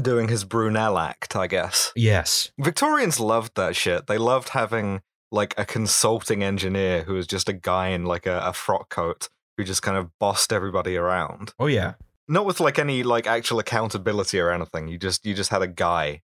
[0.00, 1.92] Doing his Brunel act, I guess.
[1.94, 2.50] Yes.
[2.58, 4.06] Victorians loved that shit.
[4.06, 8.40] They loved having like a consulting engineer who was just a guy in like a,
[8.40, 11.52] a frock coat who just kind of bossed everybody around.
[11.58, 11.94] Oh, yeah.
[12.28, 14.88] Not with like any like actual accountability or anything.
[14.88, 16.22] You just you just had a guy.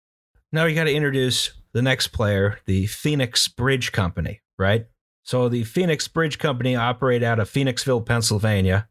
[0.51, 4.87] Now you got to introduce the next player, the Phoenix Bridge Company, right?
[5.23, 8.87] So the Phoenix Bridge Company operate out of Phoenixville, Pennsylvania.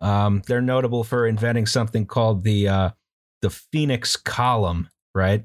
[0.00, 2.90] Um, they're notable for inventing something called the uh,
[3.42, 5.44] the Phoenix Column, right?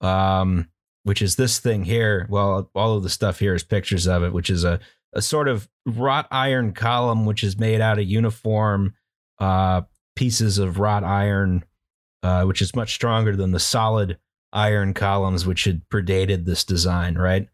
[0.00, 0.68] Um,
[1.04, 2.26] which is this thing here.
[2.28, 4.80] Well, all of the stuff here is pictures of it, which is a
[5.12, 8.94] a sort of wrought iron column, which is made out of uniform
[9.40, 9.82] uh,
[10.14, 11.64] pieces of wrought iron,
[12.22, 14.18] uh, which is much stronger than the solid
[14.52, 17.48] iron columns which had predated this design, right?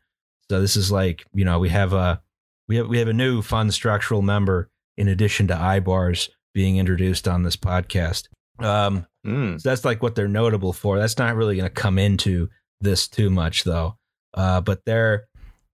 [0.50, 2.22] So this is like, you know, we have a
[2.68, 7.28] we have we have a new fun structural member in addition to IBARs being introduced
[7.28, 8.28] on this podcast.
[8.58, 9.60] Um, Mm.
[9.60, 10.98] so that's like what they're notable for.
[10.98, 12.48] That's not really going to come into
[12.80, 13.96] this too much though.
[14.34, 15.26] Uh, but they're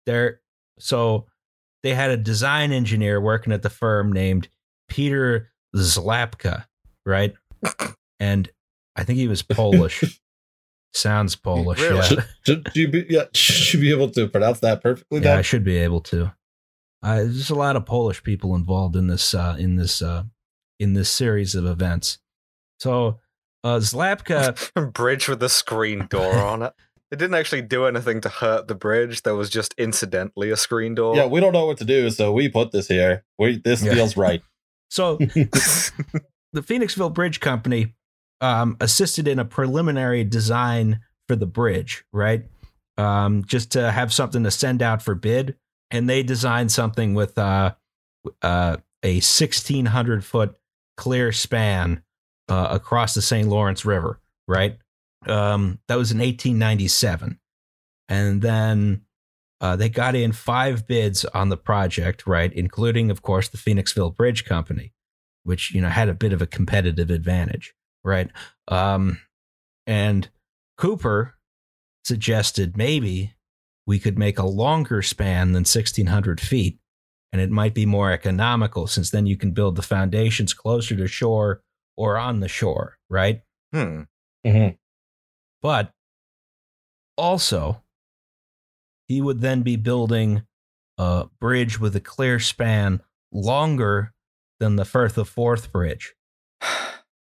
[0.07, 0.41] they're
[0.79, 1.27] so
[1.83, 4.49] they had a design engineer working at the firm named
[4.89, 6.65] Peter Szlapka,
[7.07, 7.35] right?
[8.21, 8.49] And
[8.95, 10.21] I think he was Polish.
[10.95, 11.81] Sounds Polish.
[11.81, 11.97] Really?
[11.97, 12.03] Yeah.
[12.03, 15.65] should, should you be yeah, should be able to pronounce that perfectly yeah, I should
[15.65, 16.33] be able to.
[17.03, 20.23] Uh, there's a lot of Polish people involved in this uh, in this uh,
[20.79, 22.19] in this series of events.
[22.79, 23.19] So
[23.65, 26.73] uh, Szlapka, bridge with a screen door on it.
[27.11, 29.23] It didn't actually do anything to hurt the bridge.
[29.23, 31.15] There was just incidentally a screen door.
[31.15, 33.25] Yeah, we don't know what to do, so we put this here.
[33.39, 33.93] We this Yeah.
[33.93, 34.43] feels right.
[34.89, 37.95] so the Phoenixville Bridge Company
[38.41, 42.45] um, assisted in a preliminary design for the bridge, right?
[42.99, 45.57] Um, just to have something to send out for bid,
[45.91, 47.75] and they designed something with uh,
[48.43, 50.57] uh, a 1,600 foot
[50.97, 52.03] clear span
[52.53, 53.49] uh, across the St.
[53.49, 54.77] Lawrence River, right?
[55.27, 57.39] Um, that was in 1897,
[58.11, 59.07] and then
[59.63, 64.15] uh, they got in five bids on the project, right, including, of course, the Phoenixville
[64.15, 64.93] Bridge Company,
[65.45, 67.73] which you know had a bit of a competitive advantage,
[68.05, 68.29] right?
[68.69, 69.21] Um,
[69.87, 70.29] and
[70.77, 71.37] Cooper
[72.05, 73.33] suggested maybe
[73.87, 76.79] we could make a longer span than 1,600 feet,
[77.33, 81.07] and it might be more economical since then you can build the foundations closer to
[81.07, 81.63] shore
[81.97, 83.43] or on the shore, right?
[83.73, 84.03] Hmm.
[84.47, 84.79] Mhm.
[85.61, 85.93] But
[87.17, 87.83] also,
[89.09, 90.43] he would then be building
[90.99, 93.01] a bridge with a clear span
[93.33, 94.13] longer
[94.61, 96.15] than the Firth of Forth Bridge.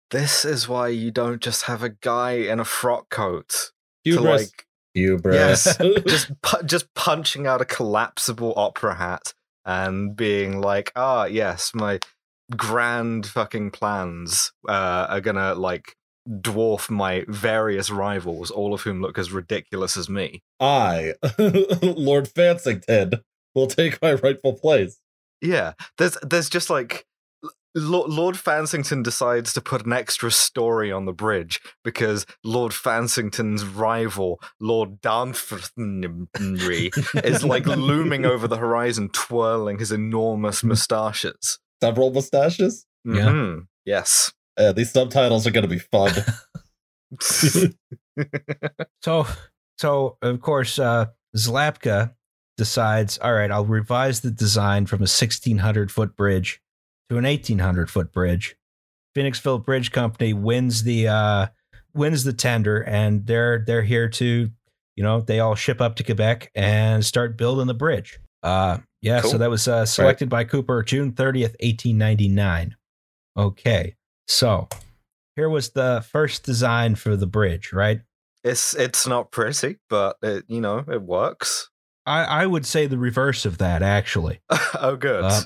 [0.10, 3.74] This is why you don't just have a guy in a frock coat
[4.06, 4.24] to Hubris.
[4.44, 5.36] like Hubris.
[5.36, 5.78] Yes.
[6.08, 9.34] just pu- just punching out a collapsible opera hat
[9.66, 12.00] and being like, ah, yes, my
[12.56, 15.96] grand fucking plans uh, are gonna like
[16.28, 20.44] dwarf my various rivals, all of whom look as ridiculous as me.
[20.60, 21.14] I,
[21.82, 23.22] Lord Fansington,
[23.56, 25.00] will take my rightful place.
[25.42, 27.06] Yeah, there's there's just like
[27.76, 33.64] Lord, Lord Fansington decides to put an extra story on the bridge because Lord Fansington's
[33.66, 35.64] rival, Lord Darnfrey,
[37.24, 41.60] is like looming over the horizon, twirling his enormous moustaches.
[41.82, 42.86] Several mustaches.
[43.06, 43.30] Yeah.
[43.30, 43.68] Mhm.
[43.86, 44.34] Yes.
[44.58, 46.12] Uh, these subtitles are going to be fun.
[49.04, 49.28] So,
[49.78, 52.14] so of course, uh, Szlapka
[52.58, 56.60] decides, all right, I'll revise the design from a 1600 foot bridge
[57.10, 58.56] to an 1800 foot bridge.
[59.16, 61.48] Phoenixville Bridge Company wins the uh,
[61.94, 64.50] wins the tender, and they're they're here to,
[64.96, 68.20] you know, they all ship up to Quebec and start building the bridge.
[68.44, 72.76] Uh, yeah, so that was uh, selected by Cooper June 30th, 1899.
[73.38, 73.96] Okay,
[74.28, 74.68] so
[75.36, 78.02] here was the first design for the bridge, right?
[78.48, 81.70] it's it's not pretty, but it, you know it works.
[82.06, 84.40] I, I would say the reverse of that, actually.
[84.80, 85.26] oh, good.
[85.26, 85.42] Uh,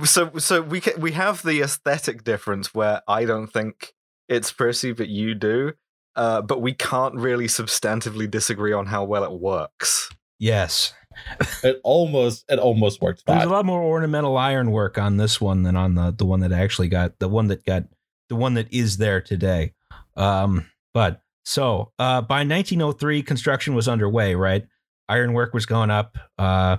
[0.04, 3.94] so so we ca we have the aesthetic difference where I don't think
[4.28, 5.72] it's pretty, but you do.
[6.14, 10.10] Uh, but we can't really substantively disagree on how well it works.
[10.42, 10.92] Yes.
[11.62, 15.76] it almost it almost works There's a lot more ornamental ironwork on this one than
[15.76, 17.84] on the, the one that actually got the one that got
[18.30, 19.74] the one that is there today.
[20.16, 24.34] Um, but So uh, by 1903, construction was underway.
[24.34, 24.66] Right,
[25.08, 26.16] ironwork was going up.
[26.38, 26.78] Uh,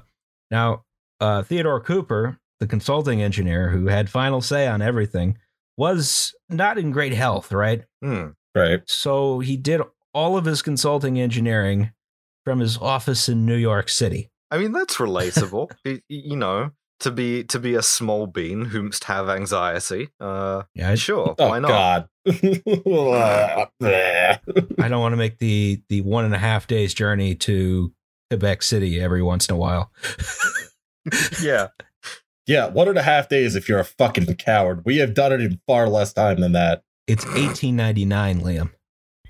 [0.49, 0.83] now
[1.21, 5.37] uh, Theodore Cooper, the consulting engineer who had final say on everything,
[5.77, 7.51] was not in great health.
[7.53, 8.29] Right, Hmm.
[8.55, 8.81] Right.
[8.87, 9.79] so he did
[10.13, 11.91] all of his consulting engineering
[12.43, 14.29] from his office in New York City.
[14.51, 15.71] I mean, that's relatable.
[15.85, 20.09] Y- y- you know, to be to be a small bean who must have anxiety.
[20.19, 21.67] Uh, Yeah, I, sure, Oh why not?
[21.69, 22.07] God.
[22.25, 23.67] I
[24.87, 27.91] don't want to make the the one and a half days journey to
[28.29, 29.91] Quebec City every once in a while.
[31.41, 31.67] Yeah,
[32.47, 34.83] yeah, one and a half days if you're a fucking coward.
[34.85, 36.83] We have done it in far less time than that.
[37.07, 38.71] It's 1899, Liam.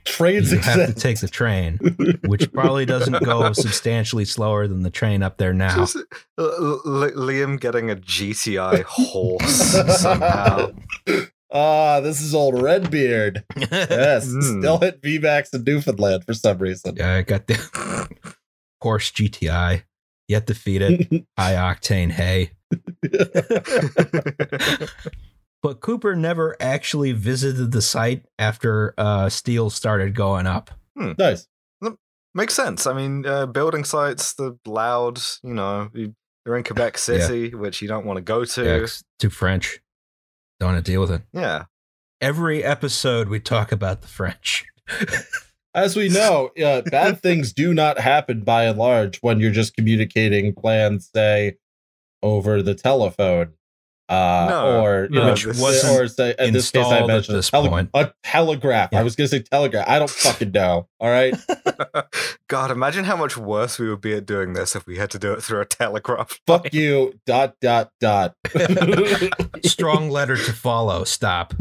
[0.06, 1.78] Trains You have to take the train,
[2.26, 5.76] which probably doesn't go substantially slower than the train up there now.
[5.78, 6.02] Just, uh,
[6.40, 10.72] L- L- Liam getting a GTI horse somehow.
[11.56, 13.44] Ah, this is old Redbeard.
[13.56, 14.60] Yes, Mm.
[14.62, 16.96] still hit VMAX in Newfoundland for some reason.
[16.96, 18.08] Yeah, I got the
[18.82, 19.84] horse GTI.
[20.28, 21.28] Yet defeated.
[21.38, 22.54] High octane hay.
[25.64, 30.70] But Cooper never actually visited the site after uh, steel started going up.
[30.96, 31.48] nice.
[32.36, 32.88] Makes sense.
[32.88, 37.82] I mean, uh, building sites, the loud, you know, you- you're in Quebec City, which
[37.82, 38.80] you don't want to go Yeah, to.
[38.82, 39.80] 'cause too French.
[40.60, 41.22] Don't want to deal with it.
[41.32, 41.66] Yeah.
[42.20, 44.66] Every episode we talk about the French.
[45.76, 49.76] As we know, uh, bad things do not happen by and large when you're just
[49.76, 51.58] communicating plans, say,
[52.22, 53.54] over the telephone.
[54.14, 57.14] Uh, No, or you no, Which wasn't or say in this case I installed at
[57.14, 57.90] mentioned this tele- point.
[57.94, 58.90] a telegraph.
[58.92, 59.00] Yeah.
[59.00, 59.88] I was gonna say telegraph.
[59.88, 60.88] I don't fucking know.
[61.00, 61.34] All right.
[62.48, 65.20] God, imagine how much worse we would be at doing this if we had to
[65.20, 66.40] do it through a telegraph.
[66.48, 67.20] Fuck you.
[67.26, 68.36] Dot dot dot.
[69.66, 71.04] Strong letter to follow.
[71.04, 71.54] Stop.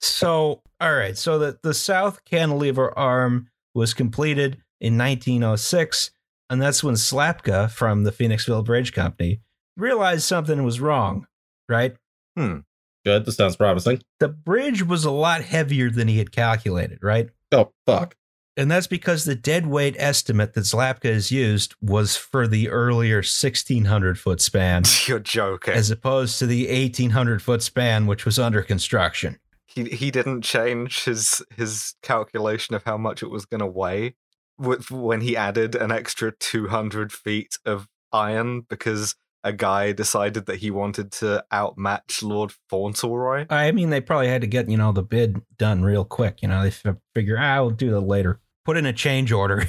[0.00, 1.16] So, all right.
[1.18, 6.10] So the, the South Cantilever arm was completed in 1906.
[6.50, 9.40] And that's when Szlapka from the Phoenixville Bridge Company
[9.76, 11.26] realized something was wrong,
[11.68, 11.96] right?
[12.36, 12.58] Hmm.
[13.06, 13.24] Good.
[13.24, 14.02] This sounds promising.
[14.18, 17.30] The bridge was a lot heavier than he had calculated, right?
[17.52, 18.14] Oh fuck.
[18.56, 23.18] And that's because the dead weight estimate that Szlapka has used was for the earlier
[23.18, 25.72] 1600 foot span, You're joking.
[25.74, 29.38] as opposed to the 1800 foot span, which was under construction.
[29.66, 34.14] he he didn't change his his calculation of how much it was going to weigh
[34.60, 40.56] with when he added an extra 200 feet of iron because a guy decided that
[40.56, 43.46] he wanted to outmatch Lord Fauntleroy.
[43.48, 46.42] I mean, they probably had to get, you know, the bid done real quick.
[46.42, 48.38] You know, they f- figure, ah, we'll do that later.
[48.66, 49.64] Put in a change order.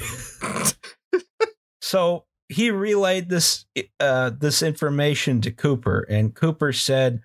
[1.80, 3.64] so he relayed this
[3.98, 7.22] uh, this information to Cooper, and Cooper said,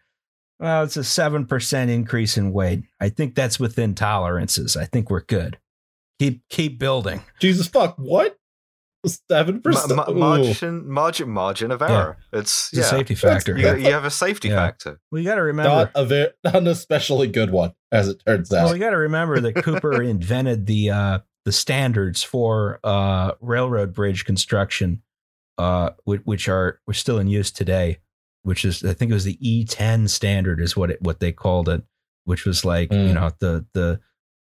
[0.59, 2.83] "Well, it's a seven percent increase in weight.
[3.01, 4.77] I think that's within tolerances.
[4.77, 5.57] I think we're good.
[6.19, 7.95] Keep keep building." Jesus fuck.
[7.97, 8.37] What?
[9.05, 9.95] Seven percent.
[9.95, 12.17] ma- margin margin margin of error.
[12.33, 13.57] It's It's a safety factor.
[13.57, 14.55] You, you have a safety Yeah.
[14.55, 14.99] factor.
[15.11, 15.69] well, you got to remember.
[15.69, 18.65] Not a very, not an especially good one, as it turns out.
[18.65, 23.93] Well, you got to remember that Cooper invented the uh, the standards for uh, railroad
[23.93, 25.03] bridge construction,
[25.57, 27.99] uh, which, which are we're still in use today.
[28.43, 31.69] Which is, I think it was the E10 standard, is what it what they called
[31.69, 31.83] it,
[32.25, 33.13] which was like you Mm.
[33.13, 33.99] know the the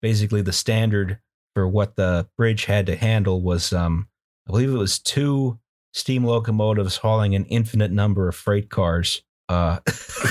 [0.03, 1.19] basically the standard
[1.59, 4.07] for what the bridge had to handle was, um,
[4.47, 5.59] I believe it was two
[5.93, 9.25] steam locomotives hauling an infinite number of freight cars.
[9.49, 9.81] Uh,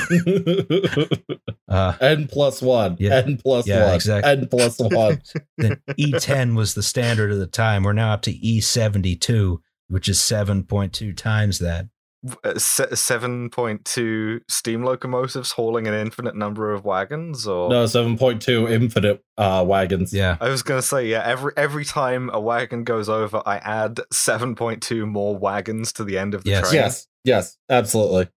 [1.68, 2.96] uh, N plus one.
[2.98, 3.16] Yeah.
[3.26, 3.96] N plus Yeah, one.
[3.96, 4.32] exactly.
[4.32, 5.22] N plus one.
[5.58, 7.84] then E10 was the standard of the time.
[7.84, 9.58] We're now up to E72,
[9.90, 11.88] which is 7.2 times that.
[12.44, 18.42] Uh, se- 7.2 steam locomotives hauling an infinite number of wagons or no, seven point
[18.42, 20.12] two infinite uh, wagons.
[20.14, 20.38] Yeah.
[20.42, 21.22] I was gonna say, yeah.
[21.24, 26.04] Every every time a wagon goes over, I add seven point two more wagons to
[26.04, 26.70] the end of the Yes.
[26.70, 26.82] train.
[26.82, 27.08] Yes.
[27.24, 27.58] Yes.
[27.70, 28.30] Absolutely.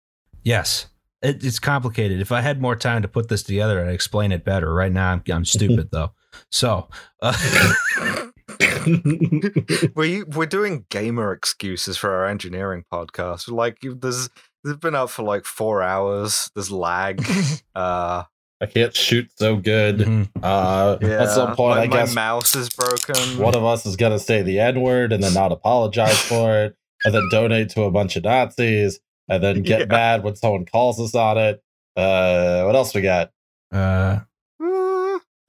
[0.44, 0.88] Yes.
[1.22, 2.22] It, it's complicated.
[2.22, 4.74] If I had more time to put this together, I'd explain it better.
[4.74, 6.12] Right now, I'm, I'm stupid, though.
[6.52, 6.88] So,
[7.22, 7.34] uh,
[9.96, 13.50] we we're doing gamer excuses for our engineering podcast.
[13.52, 14.30] Like, you- there's
[14.64, 16.50] they've been up for like four hours.
[16.56, 17.26] There's lag.
[17.76, 18.24] uh,
[18.62, 20.00] I can't shoot so good.
[20.00, 20.30] mhm.
[20.44, 21.24] Uh, yeah.
[21.24, 23.38] At some point, my, I guess my mouse is broken.
[23.38, 26.58] one of us is going to say the N word and then not apologize for
[26.66, 29.86] it, and then donate to a bunch of Nazis, and then get Yeah.
[29.86, 31.64] mad when someone calls us on it.
[31.96, 33.32] Uh, what else we got?
[33.72, 34.20] Uh,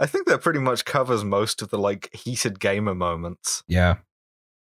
[0.00, 3.62] I think that pretty much covers most of the like heated gamer moments.
[3.68, 3.96] yeah.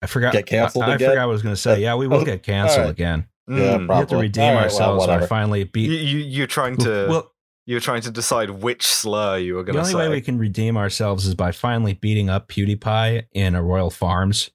[0.03, 0.33] I forgot.
[0.33, 1.09] Get canceled I, I again?
[1.11, 1.81] forgot what I was going to say.
[1.81, 2.91] Yeah, we will get canceled alright.
[2.93, 3.27] again.
[3.49, 3.59] Yeah, Mm.
[3.59, 4.19] We have to Probably.
[4.27, 5.89] redeem All right, well, ourselves by finally you, beat.
[5.91, 7.33] you you're trying to Well,
[7.67, 9.93] You're trying to decide which slur you were going to say.
[9.93, 13.63] The only way we can redeem ourselves is by finally beating up PewDiePie in a
[13.63, 14.51] Royal Farms.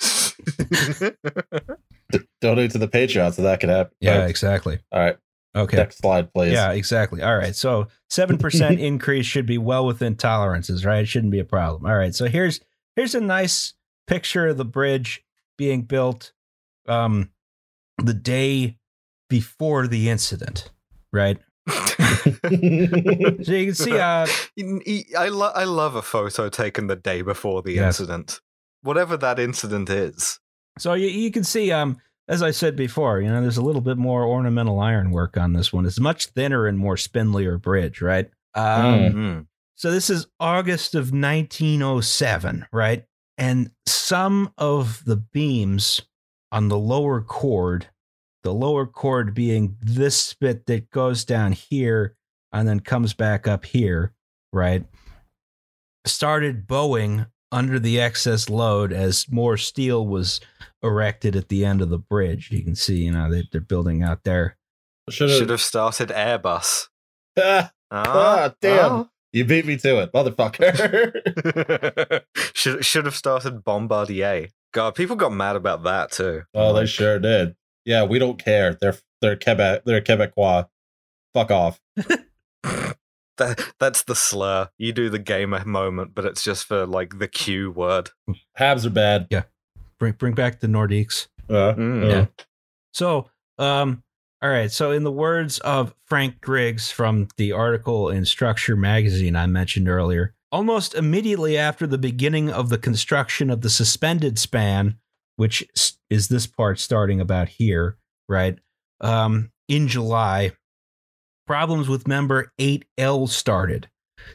[2.10, 3.92] D- donate to the Patreon so that could happen.
[4.00, 4.30] Yeah, Right.
[4.30, 4.78] exactly.
[4.90, 5.16] All right.
[5.58, 5.76] Okay.
[5.76, 6.52] Next slide, please.
[6.52, 7.22] Yeah, exactly.
[7.22, 7.54] All right.
[7.54, 11.00] So 7% increase should be well within tolerances, right?
[11.00, 11.84] It shouldn't be a problem.
[11.90, 12.14] All right.
[12.14, 12.60] So here's
[12.96, 13.74] here's a nice
[14.06, 15.22] picture of the bridge
[15.56, 16.32] being built
[16.86, 17.30] um
[18.02, 18.78] the day
[19.28, 20.70] before the incident,
[21.12, 21.38] right?
[22.30, 24.26] So you can see uh
[25.18, 28.00] I, lo- I love a photo taken the day before the Yes.
[28.00, 28.40] incident.
[28.82, 30.38] Whatever that incident is.
[30.78, 33.80] so you, you can see um as I said before, you know, there's a little
[33.80, 35.86] bit more ornamental ironwork on this one.
[35.86, 38.30] It's much thinner and more spindlier bridge, right?
[38.54, 39.12] Um Mm.
[39.14, 39.46] Mm.
[39.76, 43.04] So this is August of 1907, right?
[43.36, 46.02] And some of the beams
[46.50, 47.86] on the lower chord,
[48.42, 52.16] the lower chord being this bit that goes down here
[52.52, 54.14] and then comes back up here,
[54.52, 54.84] right?
[56.04, 60.40] Started bowing under the excess load as more steel was
[60.82, 62.50] erected at the end of the bridge.
[62.50, 64.56] You can see, you know, they, they're building out there.
[65.10, 65.50] Should Should have.
[65.50, 66.88] have started Airbus.
[67.38, 69.08] Ah, Ah, damn.
[69.32, 71.12] you beat me to it, motherfucker.
[72.36, 72.40] ah.
[72.54, 74.48] should should have started Bombardier.
[74.74, 76.42] God, people got mad about that too.
[76.54, 77.56] oh, they sure did.
[77.86, 78.76] Yeah, we don't care.
[78.78, 79.82] They're they're Quebec.
[79.86, 80.68] They're Quebecois.
[81.32, 81.80] Fuck off.
[83.38, 84.68] That, that's the slur.
[84.78, 88.10] You do the gamer moment, but it's just for like the Q word.
[88.58, 89.28] Habs are bad.
[89.30, 89.44] Yeah.
[89.98, 91.28] Bring, bring back the Nordiques.
[91.48, 92.04] Uh, Mm.
[92.04, 92.26] uh, Yeah.
[92.92, 94.02] So, um,
[94.42, 94.70] all right.
[94.70, 99.88] So, in the words of Frank Griggs from the article in Structure magazine I mentioned
[99.88, 104.98] earlier, almost immediately after the beginning of the construction of the suspended span,
[105.36, 105.64] which
[106.10, 107.96] is this part starting about here,
[108.28, 108.58] right?
[109.00, 110.52] Um, in July,
[111.48, 113.88] problems with member 8L started,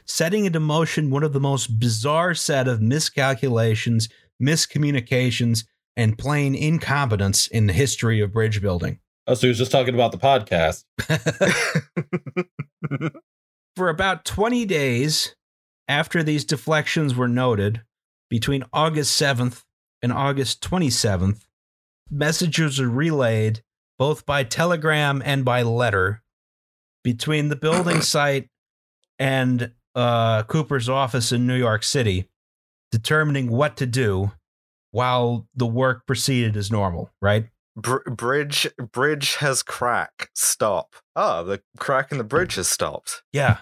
[0.04, 4.08] setting into motion one of the most bizarre set of miscalculations,
[4.42, 5.64] miscommunications,
[5.96, 8.98] and plain incompetence in the history of bridge building.
[9.28, 10.84] oh, so he was just talking about the podcast.
[13.76, 15.36] For about 20 days
[15.86, 17.82] after these deflections were noted,
[18.28, 19.62] between August 7th
[20.02, 21.44] and August 27th,
[22.10, 23.62] messages were relayed
[24.00, 26.23] both by telegram and by letter
[27.04, 28.48] between the building site
[29.20, 32.28] and uh, Cooper's office in New York City,
[32.90, 34.32] determining what to do
[34.90, 37.46] while the work proceeded as normal, right?
[37.76, 40.30] Br- bridge bridge has crack.
[40.34, 40.96] Stop.
[41.14, 43.22] Ah, the crack in the bridge has stopped.
[43.32, 43.58] Yeah.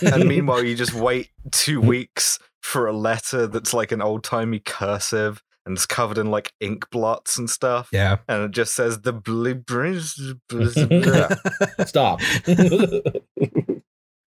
[0.00, 4.58] And meanwhile, you just wait two weeks for a letter that's like an old timey
[4.60, 7.88] cursive and it's covered in like ink blots and stuff.
[7.92, 8.16] Yeah.
[8.28, 10.14] And it just says the bl- bridge.
[10.48, 12.20] blah." Stop.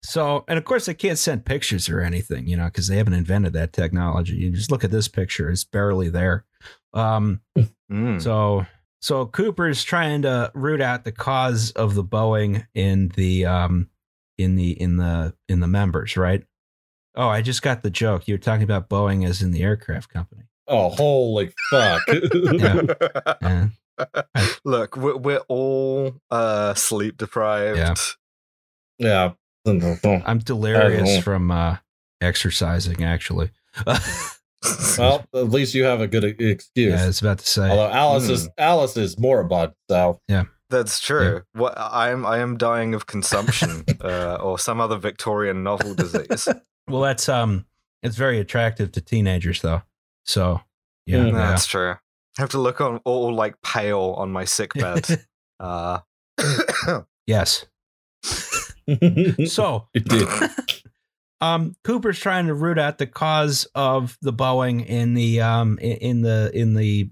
[0.03, 3.13] So, and of course, they can't send pictures or anything, you know, because they haven't
[3.13, 4.35] invented that technology.
[4.35, 6.45] You just look at this picture; it's barely there.
[6.93, 7.41] Um,
[7.91, 8.21] Mm.
[8.21, 8.65] so,
[9.01, 13.89] so Cooper's trying to root out the cause of the Boeing in the um,
[14.37, 16.43] in the in the in the members, right?
[17.15, 18.27] Oh, I just got the joke.
[18.27, 20.43] You were talking about Boeing as in the aircraft company.
[20.67, 22.01] Oh, holy fuck.
[22.33, 22.81] Yeah.
[23.41, 23.67] Yeah.
[24.63, 27.77] Look, we're, we're all uh, sleep deprived.
[28.99, 29.33] Yeah.
[29.65, 30.21] yeah.
[30.25, 31.77] I'm delirious from uh,
[32.21, 33.51] exercising, actually.
[34.97, 36.93] Well, at least you have a good excuse.
[36.93, 37.69] yeah, I was about to say.
[37.69, 41.43] Although Alice is Alice is moribund, so yeah That's true.
[41.53, 46.47] What I am, I am dying of consumption uh, or some other Victorian novel disease.
[46.87, 47.65] Well, that's um,
[48.01, 49.81] it's very attractive to teenagers, though.
[50.27, 50.61] So,
[51.05, 51.31] yeah, Mm.
[51.31, 51.37] yeah.
[51.37, 51.91] That's true.
[51.91, 55.07] I have to look on all like pale on my sick bed.
[55.59, 55.99] uh,
[57.27, 57.65] yes.
[59.47, 60.27] So, Indeed.
[61.41, 65.97] um, Cooper's trying to root out the cause of the bowing in the um in,
[65.97, 67.09] in the in the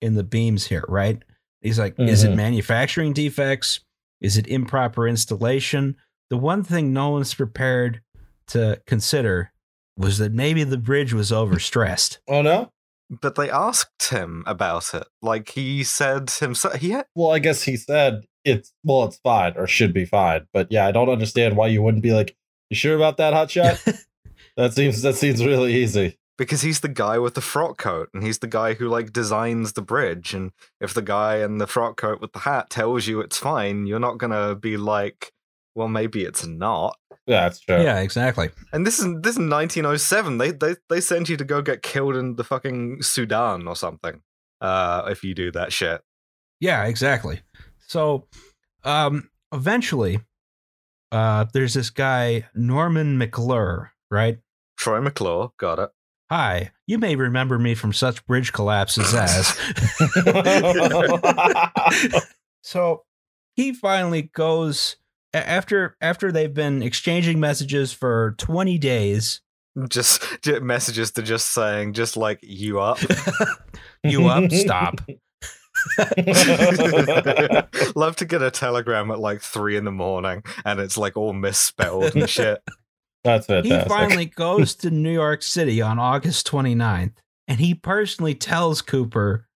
[0.00, 1.22] in the beams here, right?
[1.62, 2.36] He's like, is it Mhm.
[2.36, 3.80] manufacturing defects?
[4.20, 5.96] Is it improper installation?
[6.30, 8.02] The one thing no one's prepared
[8.48, 9.50] to consider
[9.96, 12.18] was that maybe the bridge was overstressed.
[12.28, 12.72] oh no.
[13.20, 15.06] but they asked him about it.
[15.22, 16.76] Like he said himself.
[16.76, 20.46] He had, Well, I guess he said it's well, it's fine or should be fine.
[20.52, 22.36] But yeah, I don't understand why you wouldn't be like,
[22.70, 23.82] you sure about that hot shot?
[24.56, 26.18] that seems that seems really easy.
[26.36, 29.74] because he's the guy with the frock coat and he's the guy who like designs
[29.74, 33.20] the bridge and if the guy in the frock coat with the hat tells you
[33.20, 35.32] it's fine you're not gonna be like
[35.74, 36.96] well maybe it's not
[37.26, 37.82] Yeah, that's true.
[37.82, 38.50] yeah, exactly.
[38.72, 42.16] and this is this is 1907 they they they send you to go get killed
[42.16, 44.20] in the fucking sudan or something
[44.60, 46.00] uh if you do that shit
[46.60, 47.40] Yeah, exactly.
[47.86, 48.26] So,
[48.84, 50.20] um, eventually,
[51.12, 54.38] uh, there's this guy Norman McClure, right?
[54.78, 55.90] Troy McClure, got it.
[56.30, 59.54] Hi, you may remember me from such bridge collapses as.
[62.62, 63.04] so
[63.54, 65.03] he finally goes a-
[65.34, 69.40] after after they've been exchanging messages for 20 days.
[69.88, 72.98] Just, j messages to just saying, just like you up.
[74.04, 74.52] You up?
[74.52, 75.00] Stop.
[77.96, 81.32] Love to get a telegram at like three in the morning and it's like all
[81.32, 82.62] misspelled and shit.
[83.24, 83.64] That's it.
[83.64, 87.14] He finally goes to New York City on August 29th
[87.48, 89.48] and he personally tells Cooper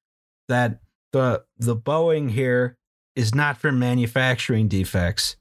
[0.48, 0.80] that
[1.12, 2.76] the the bowing here
[3.14, 5.36] is not from manufacturing defects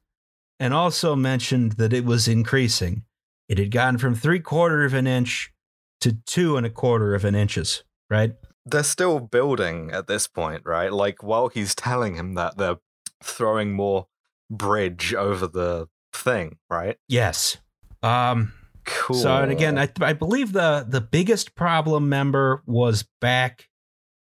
[0.60, 3.04] and also mentioned that it was increasing.
[3.48, 5.54] It had gone from three quarter of an inch
[6.02, 8.34] to two and a quarter of an inches, right?
[8.66, 10.92] They're still building at this point, right?
[10.92, 12.78] Like while he's telling him that they're
[13.24, 14.08] throwing more
[14.50, 16.98] bridge over the thing, right?
[17.08, 17.58] Yes.
[18.04, 18.54] Um
[18.88, 19.18] Cool.
[19.18, 23.68] So and again, I, I believe the the biggest problem member was back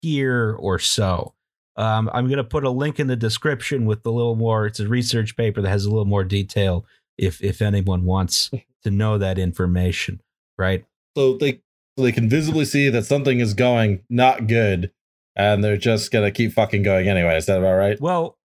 [0.03, 1.35] here or so.
[1.81, 4.66] Um, I'm going to put a link in the description with a little more.
[4.66, 6.85] It's a research paper that has a little more detail
[7.16, 8.51] if if anyone wants
[8.83, 10.20] to know that information.
[10.59, 10.85] Right?
[11.16, 11.61] so they
[11.97, 14.93] so they can visibly see that something is going not good,
[15.37, 17.37] and they're just gonna keep fucking going anyway.
[17.37, 18.01] Is that about right?
[18.01, 18.39] Well,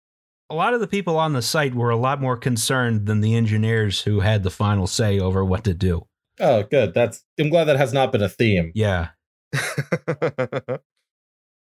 [0.49, 3.35] a lot of the people on the site were a lot more concerned than the
[3.35, 6.07] engineers who had the final say over what to do.
[6.39, 6.93] Oh, good.
[6.93, 8.71] That's I'm glad that has not been a theme.
[8.75, 9.09] Yeah.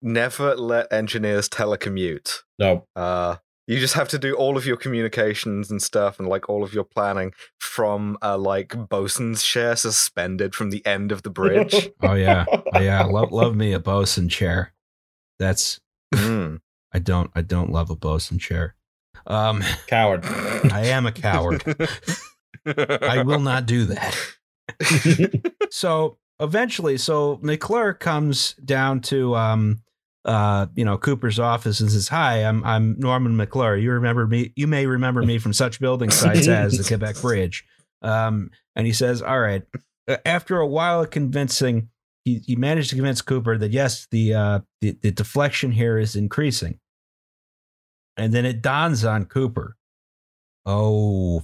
[0.01, 2.43] Never let engineers telecommute.
[2.59, 2.87] No.
[2.95, 3.37] Uh,
[3.67, 6.73] you just have to do all of your communications and stuff, and like all of
[6.73, 11.91] your planning from a like bosun's chair suspended from the end of the bridge.
[12.03, 12.47] Oh yeah.
[12.49, 13.05] Oh yeah.
[13.05, 14.73] love love me a bosun chair.
[15.39, 15.81] That's
[16.15, 16.61] Mm.
[16.93, 18.75] I don't I don't love a bosun chair.
[19.27, 20.25] Um Coward.
[20.25, 21.63] I am a coward.
[22.65, 24.17] I will not do that.
[25.71, 29.81] So eventually, so McClure comes down to um
[30.25, 33.77] uh you know Cooper's office and says, Hi, I'm I'm Norman McClure.
[33.77, 37.65] You remember me you may remember me from such building sites as the Quebec Bridge.
[38.03, 39.63] Um and he says, All right.
[40.09, 41.89] Uh, After a while of convincing,
[42.25, 46.17] he, he managed to convince Cooper that yes, the uh the, the deflection here is
[46.17, 46.79] increasing.
[48.17, 49.77] And then it dawns on Cooper.
[50.67, 51.43] Oh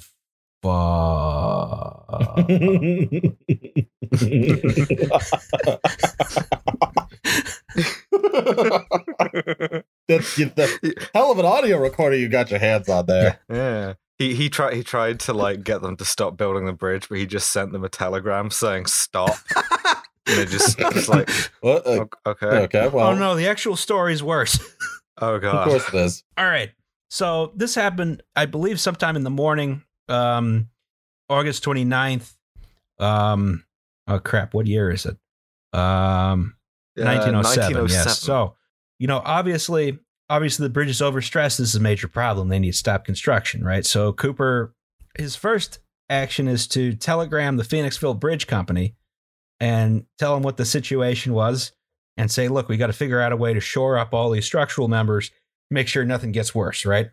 [0.63, 2.37] fuck.
[10.09, 13.41] That's the hell of an audio recorder you got your hands on there.
[13.51, 13.95] yeah.
[14.19, 17.19] He he tried he tried to like get them to stop building the bridge, but
[17.19, 19.37] he just sent them a telegram saying stop.
[20.27, 21.29] and they just it's like
[21.61, 21.87] What?
[21.87, 22.47] Uh, okay.
[22.47, 24.59] okay, well, oh no, the actual story is worse.
[25.19, 25.69] Oh god, of god.
[25.69, 26.25] course it is.
[26.37, 26.71] All right.
[27.11, 30.69] So this happened, I believe, sometime in the morning, um,
[31.29, 32.35] August 29th.
[32.99, 33.65] Um,
[34.09, 35.17] oh crap, what year is it?
[35.79, 36.57] Um,
[36.99, 37.89] Uh, 1907.
[37.89, 38.21] Yes.
[38.21, 38.55] So,
[38.99, 39.99] you know, obviously,
[40.31, 41.59] obviously the bridge is overstressed.
[41.59, 42.49] This is a major problem.
[42.49, 43.85] They need to stop construction, right?
[43.85, 44.75] So Cooper,
[45.17, 48.95] his first action is to telegram the Phoenixville Bridge Company
[49.61, 51.73] and tell them what the situation was
[52.17, 54.45] and say, look, we got to figure out a way to shore up all these
[54.45, 55.31] structural members,
[55.71, 57.11] make sure nothing gets worse, right?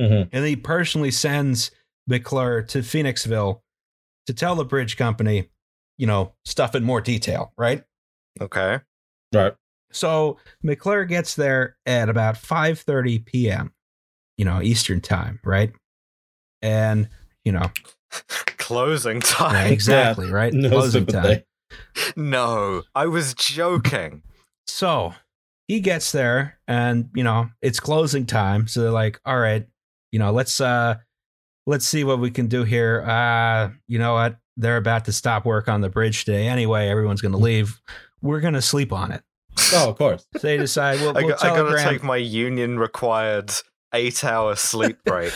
[0.00, 0.28] Mhm.
[0.32, 1.70] And he personally sends
[2.08, 3.60] McClure to Phoenixville
[4.26, 5.50] to tell the bridge company,
[5.98, 7.84] you know, stuff in more detail, right?
[8.40, 8.80] Okay.
[9.34, 9.54] Right.
[9.92, 13.72] So McClure gets there at about 5:30 p.m.,
[14.38, 15.72] you know, Eastern time, right?
[16.62, 17.08] And,
[17.44, 17.70] you know,
[18.58, 19.72] Closing yeah, time.
[19.72, 20.52] exactly, right?
[20.54, 21.34] No Closing sympathy.
[21.34, 21.42] time.
[22.16, 24.22] No, I was joking.
[24.66, 25.14] So
[25.68, 28.68] he gets there and, you know, it's closing time.
[28.68, 29.66] So they're like, all right,
[30.10, 30.96] you know, let's uh
[31.66, 33.02] let's see what we can do here.
[33.02, 34.36] Uh, you know what?
[34.56, 36.88] They're about to stop work on the bridge today anyway.
[36.88, 37.80] Everyone's gonna leave.
[38.22, 39.22] We're gonna sleep on it.
[39.74, 40.26] Oh, of course.
[40.34, 43.52] So they decide we'll, I, we'll got, I gotta take my union required
[43.92, 45.32] eight hour sleep break.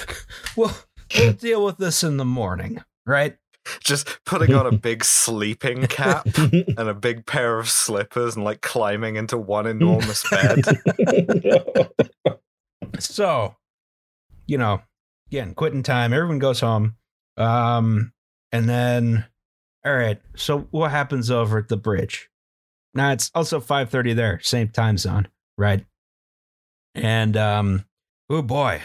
[0.57, 0.73] we'll,
[1.17, 3.37] we'll deal with this in the morning, right?
[3.81, 8.61] Just putting on a big sleeping cap and a big pair of slippers and like
[8.61, 10.61] climbing into one enormous bed.
[13.01, 13.57] So,
[14.47, 14.83] you know,
[15.29, 16.95] again, quitting time, everyone goes home.
[17.37, 18.13] Um,
[18.53, 19.27] and then
[19.85, 22.29] all right, so what happens over at the bridge?
[22.97, 25.29] Now it's also 5:30 there, same time zone,
[25.59, 25.85] right?
[26.95, 27.85] And um,
[28.31, 28.81] oh boy.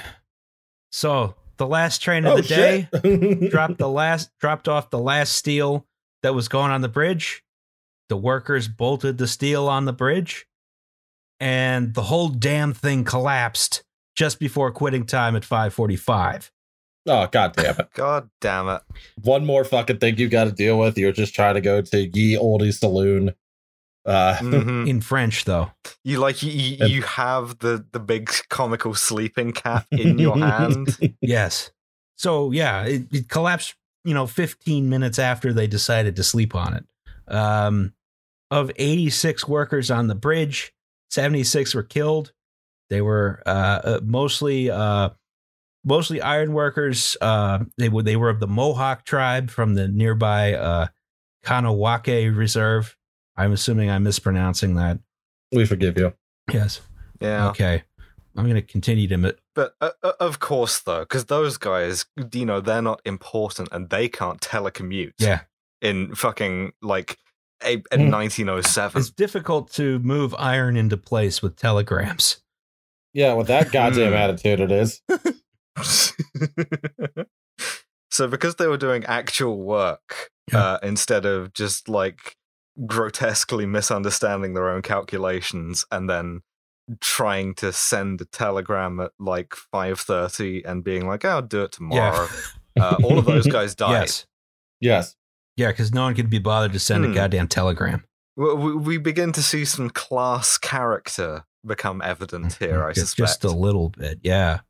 [0.92, 5.34] So the last train of oh, the day dropped the last dropped off the last
[5.34, 5.86] steel
[6.24, 7.44] that was going on the bridge.
[8.10, 10.46] The workers bolted the steel on the bridge,
[11.40, 13.84] and the whole damn thing collapsed
[14.16, 16.52] just before quitting time at 5:45.
[17.08, 17.90] Oh god damn it!
[17.94, 18.82] God damn it!
[19.24, 20.98] One more fucking thing you got to deal with.
[20.98, 23.34] You're just trying to go to ye oldie saloon.
[24.06, 24.88] Uh, Mhm.
[24.88, 25.72] In French, though.
[26.04, 30.98] You like you, you, you have the the big comical sleeping cap in your hand.
[31.22, 31.72] Yes.
[32.18, 33.76] So yeah, it, it collapsed.
[34.04, 36.86] You know, 15 minutes after they decided to sleep on it.
[37.32, 37.94] Um,
[38.50, 40.74] of 86 workers on the bridge,
[41.12, 42.34] 76 were killed.
[42.90, 43.50] They were uh,
[43.84, 45.12] uh, mostly uh,
[45.86, 47.16] mostly iron workers.
[47.22, 50.88] Uh, they were they were of the Mohawk tribe from the nearby uh,
[51.46, 52.98] Kahnawake Reserve.
[53.44, 55.00] I'm assuming I'm mispronouncing that.
[55.52, 56.14] we forgive you.
[56.52, 56.82] Yes.
[57.20, 57.84] Yeah, Okay.
[58.36, 59.18] I'm going to continue to.
[59.18, 63.68] mi- but uh, uh, of course though, because those guys, you know, they're not important
[63.74, 65.14] and they can't telecommute.
[65.20, 65.42] Yeah.
[65.82, 67.18] in fucking like
[67.64, 68.12] a, in Hmm.
[68.12, 69.00] 1907.
[69.00, 72.38] It's difficult to move iron into place with telegrams.
[73.14, 74.18] Yeah, with that goddamn Hmm.
[74.18, 75.02] attitude, it is.
[78.12, 80.60] so because they were doing actual work Yeah.
[80.64, 82.36] uh, instead of just like
[82.86, 86.42] grotesquely misunderstanding their own calculations and then
[87.00, 92.28] trying to send a telegram at like 5.30 and being like i'll do it tomorrow
[92.80, 94.26] uh, all of those guys died Yes.
[94.80, 95.16] Yes.
[95.58, 97.12] Yeah, because no one could be bothered to send Hmm.
[97.12, 98.04] a goddamn telegram.
[98.36, 103.28] we, we we begin to see some class character become evident here i just, suspect
[103.28, 104.20] just a little bit.
[104.24, 104.62] Yeah.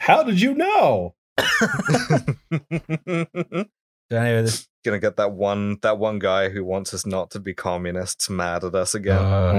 [0.00, 1.14] How did you know?
[4.12, 7.54] Anyway, this, gonna get that one that one guy who wants us not to be
[7.54, 9.18] communists mad at us again.
[9.18, 9.52] uh,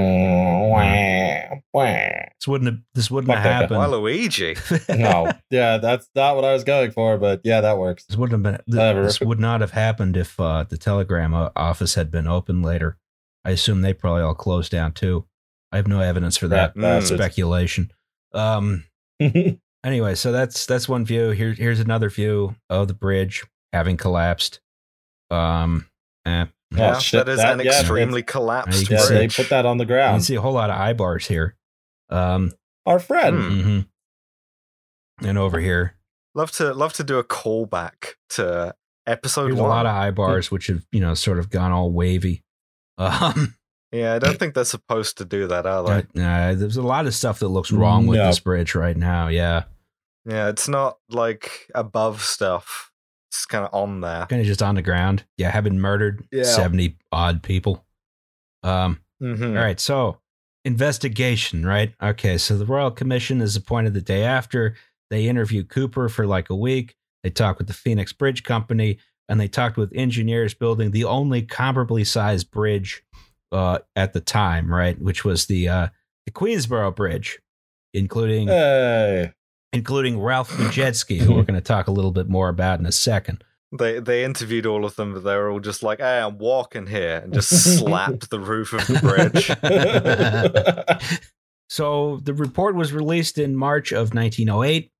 [0.71, 1.83] Wah, wah.
[1.85, 3.75] this wouldn't have, this wouldn't Fuck have that.
[3.75, 4.01] Why happened.
[4.01, 4.55] Luigi?
[4.89, 8.05] no, yeah, that's not what I was going for, but yeah, that works.
[8.05, 8.75] This wouldn't have been.
[8.75, 9.03] Whatever.
[9.03, 12.97] This would not have happened if uh, the telegram office had been open later.
[13.43, 15.25] I assume they probably all closed down too.
[15.71, 16.75] I have no evidence for that.
[16.75, 16.81] Mm.
[16.81, 17.21] bastards.
[17.21, 17.91] Speculation.
[18.33, 18.85] Um.
[19.83, 21.31] Anyway, so that's that's one view.
[21.31, 23.43] Here, here's another view of the bridge
[23.73, 24.59] having collapsed.
[25.31, 25.87] Um.
[26.25, 26.45] eh.
[26.75, 29.35] yeah, shit, that is that- an yeah, extremely collapsed can see- they bridge.
[29.37, 30.13] put that on the ground.
[30.13, 31.55] You can see a whole lot of eye bars here.
[32.09, 32.51] Um.
[32.85, 33.37] Our friend.
[33.37, 33.61] Hmm.
[33.61, 33.87] mhm.
[35.27, 35.95] And over here,
[36.33, 38.73] Love to love to do a callback to
[39.05, 41.91] episode there's a lot of eye bars which have you know sort of gone all
[41.91, 42.43] wavy.
[42.97, 43.55] Um.
[43.91, 46.21] yeah, I don't think they're supposed to do that, are they?
[46.23, 48.27] Uh, there's a lot of stuff that looks wrong with No.
[48.27, 49.27] this bridge right now.
[49.27, 49.63] Yeah,
[50.25, 52.90] Yeah, it's not like above stuff.
[53.31, 54.25] It's kind of on there.
[54.27, 55.23] kind of just on the ground.
[55.37, 56.43] Yeah, having murdered Yeah.
[56.43, 57.85] seventy odd people.
[58.63, 58.99] Um.
[59.23, 59.55] Mhm.
[59.57, 60.19] All right, so
[60.65, 61.93] investigation, right?
[62.01, 64.75] Okay, so the Royal Commission is appointed the day after.
[65.09, 66.95] They interview Cooper for like a week.
[67.23, 68.97] They talk with the Phoenix Bridge Company,
[69.29, 73.03] and they talked with engineers building the only comparably sized bridge
[73.51, 74.99] uh, at the time, right?
[74.99, 75.87] Which was the uh,
[76.25, 77.39] the Queensboro Bridge,
[77.93, 79.33] including Hey.
[79.73, 82.91] Including Ralph Modjeski, who we're going to talk a little bit more about in a
[82.91, 83.43] second.
[83.71, 86.87] They they interviewed all of them, but they were all just like, "Hey, I'm walking
[86.87, 87.49] here," and just
[87.79, 88.99] slapped the roof of the
[90.99, 91.21] bridge.
[91.71, 94.91] So the report was released in March of 1908.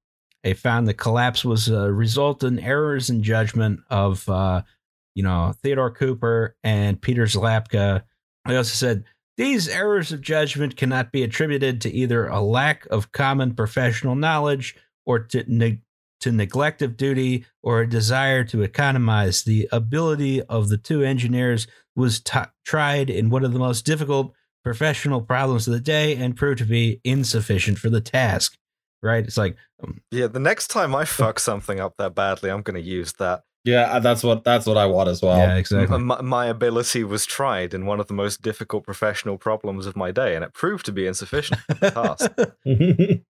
[0.42, 4.62] They found the collapse was a result in errors in judgment of, uh,
[5.14, 8.04] you know, Theodore Cooper and Peter Szlapka.
[8.46, 9.04] They also said
[9.38, 14.76] these errors of judgment cannot be attributed to either a lack of common professional knowledge
[15.06, 15.82] or to neg-
[16.20, 19.44] to neglect of duty or a desire to economize.
[19.44, 24.34] The ability of the two engineers was t- tried in one of the most difficult
[24.64, 28.58] professional problems of the day and proved to be insufficient for the task.
[29.04, 29.26] Right?
[29.26, 32.82] It's like, um, yeah, the next time I fuck something up that badly, I'm going
[32.82, 33.42] to use that.
[33.64, 35.38] Yeah, uh, that's what that's what I want as well.
[35.38, 35.98] yeah, exactly.
[36.00, 40.12] My, my ability was tried in one of the most difficult professional problems of my
[40.12, 41.62] day, and it proved to be insufficient.
[41.80, 42.32] task.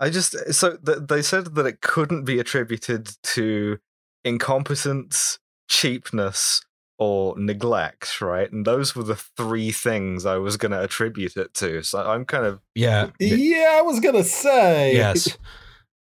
[0.00, 3.78] I just so th- they said that it couldn't be attributed to
[4.24, 6.62] incompetence, cheapness,
[6.98, 8.52] or neglect, right?
[8.52, 11.82] And those were the three things I was going to attribute it to.
[11.82, 13.10] So I'm kind of yeah.
[13.18, 14.94] yeah, I was gonna say.
[14.94, 15.36] Yes.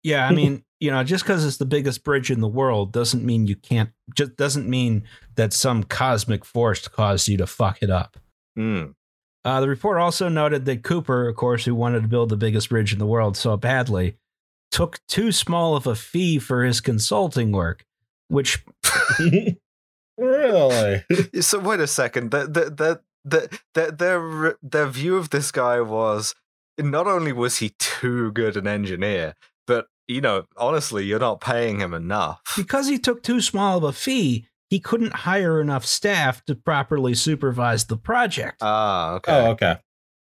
[0.04, 3.24] Yeah, I mean, you know, just because it's the biggest bridge in the world doesn't
[3.24, 3.90] mean you can't.
[4.14, 5.04] Just doesn't mean
[5.36, 8.16] that some cosmic force caused you to fuck it up.
[8.58, 8.94] mm,
[9.44, 12.68] Uh, the report also noted that Cooper, of course, who wanted to build the biggest
[12.68, 14.16] bridge in the world so badly,
[14.70, 17.84] took too small of a fee for his consulting work,
[18.28, 18.62] which
[20.18, 21.04] really?
[21.40, 22.30] So wait a second.
[22.30, 26.34] The, the, the, the, the, their their view of this guy was
[26.78, 29.53] not only was he too good an engineer, but
[30.08, 32.40] you know, honestly, you're not paying him enough.
[32.56, 37.14] because he took too small of a fee, he couldn't hire enough staff to properly
[37.14, 38.58] supervise the project.
[38.60, 39.32] Ah, okay.
[39.32, 39.76] Oh, okay.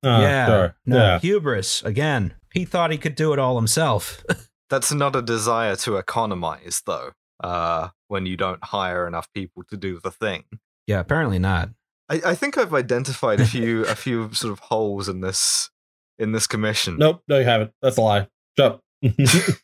[0.04, 0.76] Uh, yeah, Sure.
[0.86, 1.18] no Yeah.
[1.20, 2.34] hubris again.
[2.52, 4.22] He thought he could do it all himself.
[4.70, 7.12] that's not a desire to economize, though.
[7.42, 10.44] Uh, when you don't hire enough people to do the thing.
[10.86, 11.70] Yeah, apparently not.
[12.08, 15.70] I, I think I've identified a few a few sort of holes in this
[16.18, 16.96] in this commission.
[16.98, 17.72] Nope, no, you haven't.
[17.82, 18.28] That's a lie.
[18.56, 18.80] Shut up.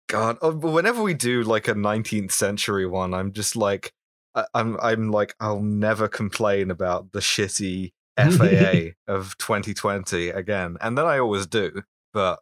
[0.08, 3.92] God, uh, whenever we do like a 19th century one, I'm just like,
[4.34, 10.96] I- I'm I'm like, I'll never complain about the shitty FAA of 2020 again, and
[10.96, 11.82] then I always do.
[12.12, 12.38] But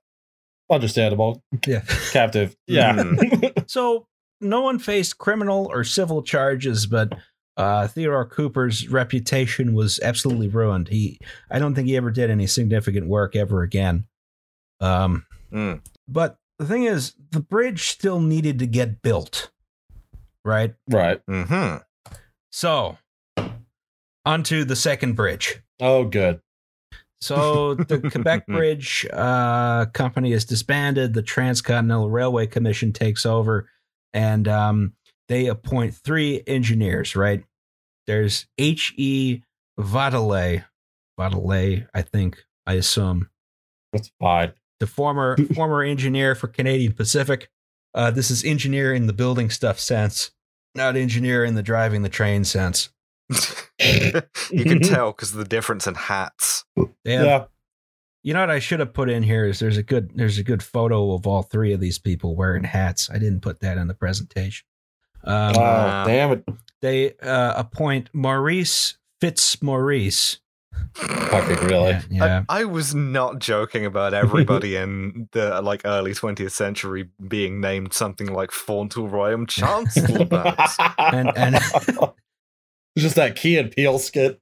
[0.70, 1.42] Understandable.
[1.66, 1.82] Yeah.
[2.12, 2.57] Captive.
[2.66, 3.03] Yeah.
[3.66, 4.07] So
[4.42, 7.12] no one faced criminal or civil charges, but
[7.57, 10.88] uh, Theodore Cooper's reputation was absolutely ruined.
[10.88, 11.18] He,
[11.51, 14.05] I don't think he ever did any significant work ever again.
[14.80, 15.24] Um,
[15.55, 19.50] mm, but the thing is, the bridge still needed to get built,
[20.44, 20.74] right?
[20.88, 21.24] right.
[21.26, 21.78] Mm-hmm.
[22.52, 22.98] So,
[24.24, 25.61] onto the second bridge.
[25.80, 26.40] Oh, good.
[27.20, 31.14] So the Quebec Bridge uh, company is disbanded.
[31.14, 33.70] The Transcontinental Railway Commission takes over,
[34.12, 34.92] and um,
[35.28, 37.16] they appoint three engineers.
[37.16, 37.44] Right
[38.07, 38.94] there's H.
[38.96, 39.42] E.
[39.78, 40.64] Vautelet,
[41.18, 43.30] Vautelet, I think, I assume,
[43.92, 44.52] That's fine.
[44.85, 47.49] The former former engineer for Canadian Pacific.
[47.95, 50.30] Uh, this is engineer in the building stuff sense,
[50.74, 52.91] not engineer in the driving the train sense.
[53.80, 56.64] you can tell because of the difference in hats.
[57.05, 57.45] They Yeah.
[58.22, 60.43] You know what I should have put in here is there's a good there's a
[60.43, 63.11] good photo of all three of these people wearing hats.
[63.11, 64.66] I didn't put that in the presentation.
[65.24, 66.05] Um, oh, Wow.
[66.07, 66.45] damn it.
[66.82, 70.41] they uh, appoint Maurice Fitzmaurice.
[70.95, 71.91] Fucking really.
[71.91, 72.45] Yeah, yeah.
[72.49, 77.93] I, I was not joking about everybody in the like early 20th century being named
[77.93, 80.27] something like Fauntleroy Chancellor.
[80.99, 81.59] And- and-
[82.99, 84.39] just that Key and Peele skit.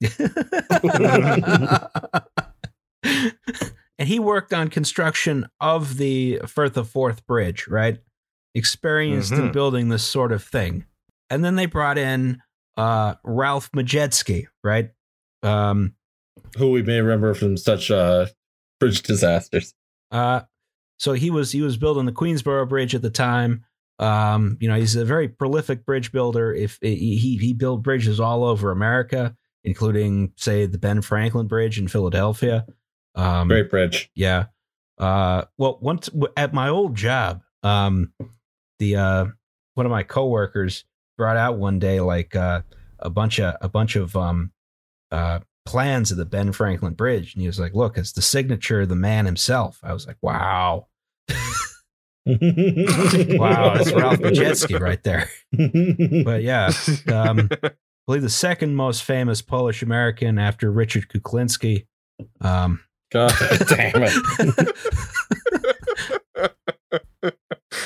[3.99, 7.99] and he worked on construction of the Firth of Forth Bridge, right?
[8.55, 9.53] Experienced in Mhm.
[9.53, 10.85] building this sort of thing.
[11.31, 12.43] And then they brought in
[12.77, 14.91] uh, Ralph Modjeski, right?
[15.43, 15.95] Um,
[16.57, 18.27] Who we may remember from such uh,
[18.81, 19.75] bridge disasters.
[20.11, 20.43] Uh,
[20.99, 23.65] so he was he was building the Queensboro Bridge at the time.
[23.99, 26.53] Um, you know, he's a very prolific bridge builder.
[26.53, 31.79] If he he he built bridges all over America, including say the Ben Franklin Bridge
[31.79, 32.67] in Philadelphia.
[33.15, 34.11] Um, Great bridge.
[34.15, 34.47] yeah.
[34.99, 38.13] Uh, well, once at my old job, um,
[38.79, 39.27] the uh,
[39.75, 40.85] one of my coworkers
[41.17, 42.63] brought out one day like uh,
[42.99, 44.53] a bunch of a bunch of um,
[45.11, 48.83] uh, plans of the Ben Franklin Bridge, and he was like, "Look, it's the signature
[48.83, 50.87] of the man himself." I was like, "Wow,
[52.27, 55.29] wow, that's Ralph Modjeski right there."
[56.25, 56.71] But yeah,
[57.13, 57.71] um, I
[58.07, 61.87] believe the second most famous Polish American after Richard Kuklinski.
[62.41, 62.81] Um,
[63.13, 63.33] God
[63.69, 64.13] damn it.
[66.37, 66.59] But-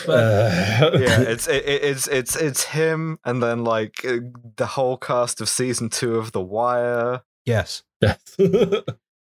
[0.09, 4.19] Uh, yeah, it's it, it- it's it's it's him, and then like uh,
[4.57, 7.23] the whole cast of season two of The Wire.
[7.47, 7.83] Yes.
[8.03, 8.19] yes.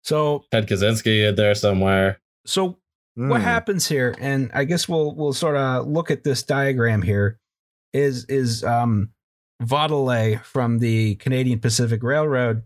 [0.04, 2.20] So Ted Kaczynski in there somewhere.
[2.46, 2.78] so
[3.14, 3.44] what Mm.
[3.44, 7.38] happens here and i guess we'll we'll sort of look at this diagram here
[7.92, 9.10] is is um
[9.62, 12.62] Vautelet from the Canadian Pacific Railroad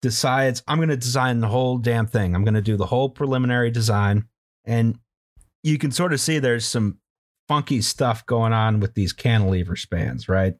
[0.00, 2.34] decides I'm going to design the whole damn thing.
[2.34, 4.24] I'm going to do the whole preliminary design
[4.64, 4.98] and
[5.62, 6.98] you can sort of see there's some
[7.46, 10.54] funky stuff going on with these cantilever spans, right?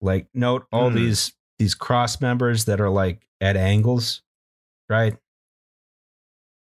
[0.00, 0.96] Like note all Hmm.
[0.96, 1.32] these
[1.62, 4.22] these cross members that are like at angles,
[4.88, 5.16] right?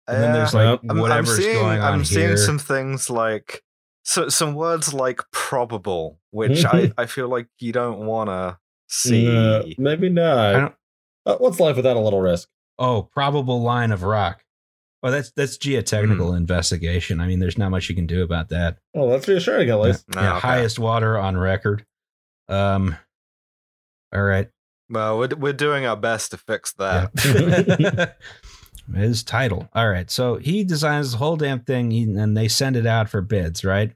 [0.07, 2.37] And then there's like I'm, I'm whatever's seeing, going on I'm seeing here.
[2.37, 3.61] some things like
[4.03, 9.27] so some words like probable, which I, I feel like you don't want to see.
[9.27, 10.51] Uh, maybe I not.
[10.53, 10.73] don't-
[11.25, 12.47] Uh, what's life without a little risk?
[12.79, 14.43] Oh, probable line of rock.
[15.03, 16.37] Oh, that's that's geotechnical Hmm.
[16.37, 17.19] investigation.
[17.19, 18.77] I mean, there's not much you can do about that.
[18.93, 20.05] Well, that's reassuring at least.
[20.15, 20.47] No, yeah, okay.
[20.47, 21.85] highest water on record.
[22.47, 22.95] Um.
[24.15, 24.47] All right.
[24.89, 27.11] Well, we're we're doing our best to fix that.
[27.79, 28.11] Yeah.
[28.95, 29.67] His title.
[29.73, 30.09] All right.
[30.09, 33.91] So he designs the whole damn thing, and they send it out for bids, right?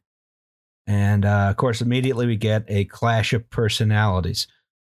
[0.86, 4.48] And uh, of course, immediately we get a clash of personalities.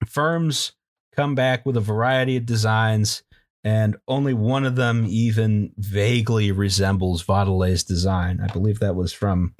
[0.07, 0.73] Firms
[1.15, 3.23] come back with a variety of designs,
[3.63, 8.39] and only one of them even vaguely resembles Vautelet's design.
[8.41, 9.53] I believe that was from.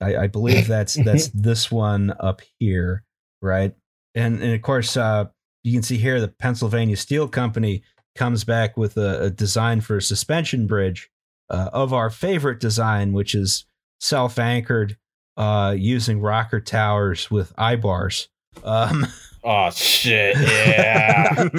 [0.00, 3.02] I, I believe that's that's this one up here,
[3.40, 3.74] right?
[4.14, 5.26] And and of course, uh,
[5.64, 7.82] you can see here the Pennsylvania Steel Company
[8.14, 11.10] comes back with a, a design for a suspension bridge
[11.50, 13.64] uh, of our favorite design, which is
[13.98, 14.96] self-anchored
[15.36, 18.28] uh, using rocker towers with eye bars.
[18.62, 19.06] Um,
[19.46, 20.38] Oh shit!
[20.38, 21.34] Yeah,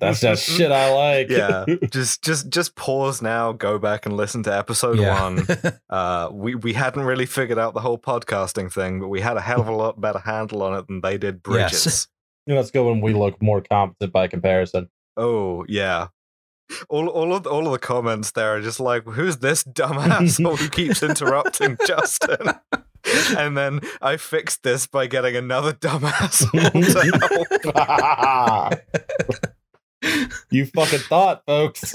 [0.00, 1.28] that's that shit I like.
[1.28, 3.52] yeah, just just just pause now.
[3.52, 5.22] Go back and listen to episode yeah.
[5.22, 5.46] one.
[5.90, 9.42] Uh, we we hadn't really figured out the whole podcasting thing, but we had a
[9.42, 11.42] hell of a lot better handle on it than they did.
[11.42, 11.84] Bridges.
[11.84, 12.08] Yes.
[12.48, 14.88] You know, let's go when we look more competent by comparison.
[15.18, 16.06] Oh yeah.
[16.88, 20.56] All, all of all of the comments there are just like, who's this dumb asshole
[20.56, 22.54] who keeps interrupting Justin?
[23.38, 26.58] And then I fixed this by getting another dumbass to
[30.02, 30.32] help.
[30.50, 31.94] you fucking thought, folks.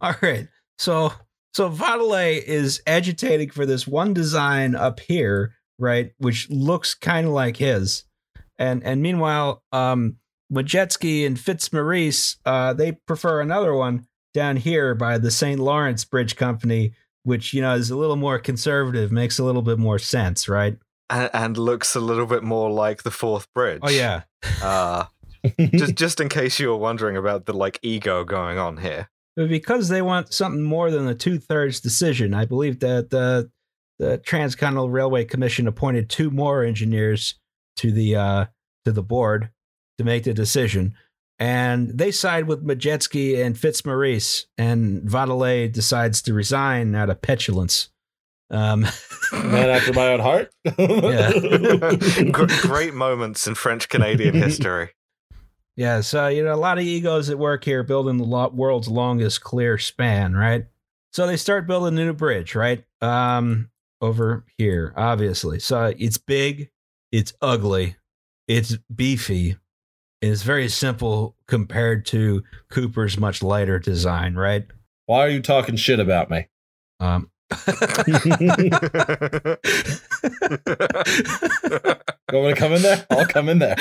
[0.00, 0.48] All right.
[0.76, 1.12] So
[1.54, 7.32] so Vautelet is agitating for this one design up here, right, which looks kind of
[7.32, 8.04] like his.
[8.58, 10.16] And and meanwhile, um
[10.52, 15.58] Modjeski and Fitzmaurice, uh, they prefer another one down here by the St.
[15.58, 16.92] Lawrence Bridge Company,
[17.24, 20.78] which you know is a little more conservative, makes a little bit more sense, right?
[21.10, 23.80] and, and looks a little bit more like the Forth Bridge.
[23.82, 24.22] Oh yeah.
[24.62, 25.04] Uh,
[25.74, 29.08] just just in case you were wondering about the like ego going on here.
[29.36, 33.50] But because they want something more than a two thirds decision, I believe that the
[33.98, 37.34] the Transcontinental Railway Commission appointed two more engineers
[37.76, 38.44] to the uh,
[38.84, 39.50] to the board
[39.98, 40.94] to make the decision,
[41.38, 47.88] and they side with Modjeski and Fitzmaurice, and Vautelet decides to resign out of petulance.
[48.50, 48.86] Um,
[49.32, 50.52] Man after my own heart.
[52.32, 54.90] Gr- great moments in French Canadian history.
[55.74, 58.88] yeah, so you know a lot of egos at work here, building the lo- world's
[58.88, 60.66] longest clear span, right?
[61.12, 62.84] So they start building a new bridge, right?
[63.00, 63.70] Um,
[64.00, 65.58] over here, obviously.
[65.58, 66.70] So it's big,
[67.12, 67.96] it's ugly,
[68.48, 69.56] it's beefy,
[70.22, 74.66] and it's very simple compared to Cooper's much lighter design, right?
[75.06, 76.48] Why are you talking shit about me?
[77.00, 77.30] Um,
[82.32, 83.06] You want me to come in there?
[83.10, 83.76] I'll come in there.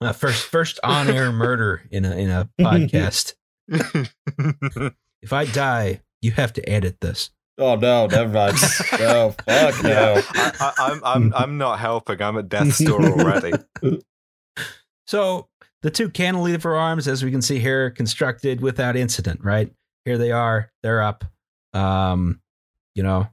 [0.00, 3.34] uh, first, first on-air murder in a in a podcast.
[5.22, 7.30] If I die, you have to edit this.
[7.58, 8.56] oh no, never mind.
[8.98, 10.22] No, fuck yeah, no.
[10.34, 12.22] I, I, I'm I'm I'm not helping.
[12.22, 13.52] I'm at death's door already.
[15.06, 15.48] So
[15.82, 19.70] the two cantilever arms, as we can see here, constructed without incident, right?
[20.04, 21.24] Here they are, they're up.
[21.74, 22.40] Um,
[22.94, 23.28] you know,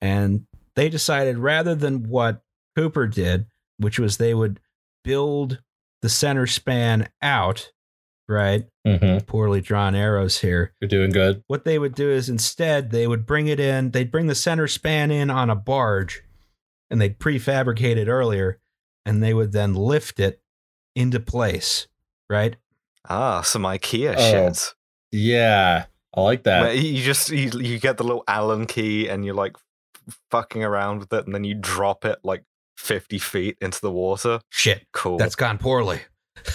[0.00, 2.42] and they decided rather than what
[2.76, 3.46] Cooper did,
[3.78, 4.60] which was they would
[5.02, 5.60] build
[6.02, 7.72] the center span out,
[8.28, 8.66] right?
[8.86, 10.72] Hmm Poorly drawn arrows here.
[10.80, 11.42] You're doing good.
[11.46, 14.66] What they would do is instead they would bring it in, they'd bring the center
[14.68, 16.22] span in on a barge
[16.90, 18.60] and they'd prefabricate it earlier
[19.06, 20.40] and they would then lift it
[20.94, 21.86] into place,
[22.28, 22.56] right?
[23.08, 24.74] Ah, some IKEA Oh, shit.
[25.12, 26.76] Yeah, I like that.
[26.76, 29.56] you just you, you get the little Allen key and you're like
[30.30, 32.44] fucking around with it, and then you drop it like
[32.76, 34.40] fifty feet into the water.
[34.50, 35.16] Shit, Cool.
[35.18, 36.00] that's gone poorly.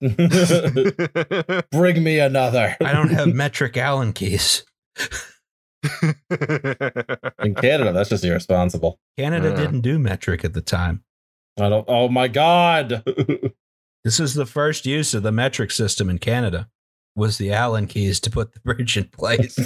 [1.70, 2.76] Bring me another.
[2.80, 4.64] I don't have metric Allen keys.
[7.42, 8.98] In Canada, that's just irresponsible.
[9.18, 9.56] Canada Uh.
[9.56, 11.02] didn't do metric at the time.
[11.58, 11.84] I don't.
[11.88, 13.02] Oh my god.
[14.04, 16.68] This is the first use of the metric system in Canada.
[17.16, 19.56] Was the Allen keys to put the bridge in place?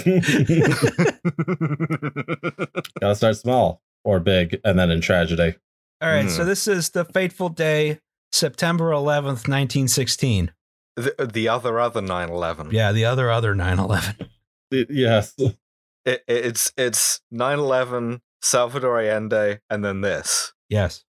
[2.99, 5.53] Gotta start small or big, and then in tragedy.
[6.01, 6.47] All right, so Hmm.
[6.49, 7.99] this is the fateful day,
[8.31, 10.51] September 11th, 1916.
[10.95, 12.71] the, the other other 9/11.
[12.71, 14.27] Yeah, the other other 9/11.
[14.71, 15.33] Y- Yes.
[15.37, 15.57] It,
[16.05, 20.53] it- it's it's 9/11, Salvador Allende, and then this.
[20.69, 21.03] Yes.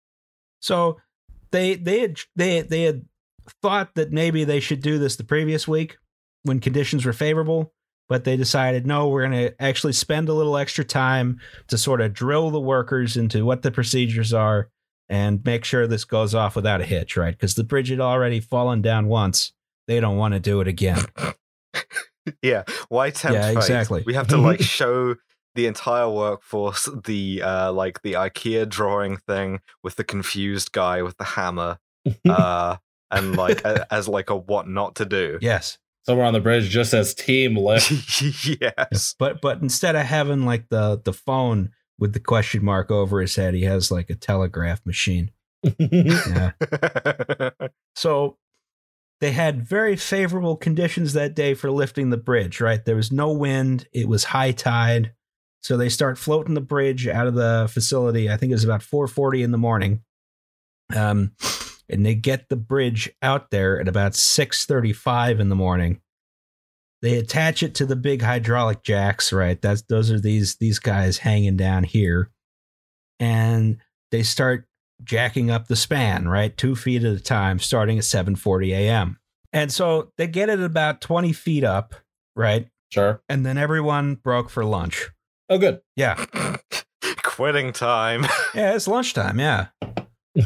[0.61, 0.99] So
[1.51, 3.07] they they had they they had
[3.63, 5.97] thought that maybe they should do this the previous week
[6.45, 7.73] when conditions were favorable,
[8.09, 12.01] but they decided no, we're going to actually spend a little extra time to sort
[12.01, 14.71] of drill the workers into what the procedures are
[15.13, 17.33] and make sure this goes off without a hitch, right?
[17.35, 19.53] Because the bridge had already fallen down once.
[19.87, 21.05] They don't want to do it again.
[22.41, 23.57] Yeah, why tempt Yeah, fate?
[23.57, 24.03] exactly.
[24.07, 25.17] We have to like show
[25.57, 31.17] the entire workforce the uh like the IKEA drawing thing with the confused guy with
[31.17, 31.79] the hammer
[32.29, 32.77] uh
[33.11, 35.39] and like a, as like a what not to do.
[35.43, 35.79] Yes.
[36.07, 38.23] Somewhere on the bridge just says team lift.
[38.61, 39.17] yes.
[39.19, 43.37] But but instead of having like the the phone with the question mark over his
[43.37, 45.31] head, he has like a telegraph machine.
[45.79, 46.53] Yeah.
[47.95, 48.39] So
[49.21, 52.85] they had very favorable conditions that day for lifting the bridge, right?
[52.85, 55.13] There was no wind, it was high tide.
[55.61, 58.31] So they start floating the bridge out of the facility.
[58.31, 60.03] I think it was about 4:40 in the morning.
[60.95, 61.33] Um
[61.89, 66.01] and they get the bridge out there at about 6:35 in the morning.
[67.03, 69.61] They attach it to the big hydraulic jacks, right?
[69.61, 72.31] That's those are these these guys hanging down here,
[73.21, 73.79] and
[74.11, 74.67] they start
[75.03, 79.19] jacking up the span, right, two feet at a time, starting at 7:40 a.m.
[79.53, 81.95] And so they get it about 20 feet up,
[82.37, 83.21] right, Sure.
[83.29, 85.11] and then everyone broke for lunch.
[85.51, 85.81] Oh, good.
[85.97, 86.25] Yeah,
[87.23, 88.25] Quitting time.
[88.55, 89.39] yeah, it's lunchtime.
[89.41, 89.67] Yeah,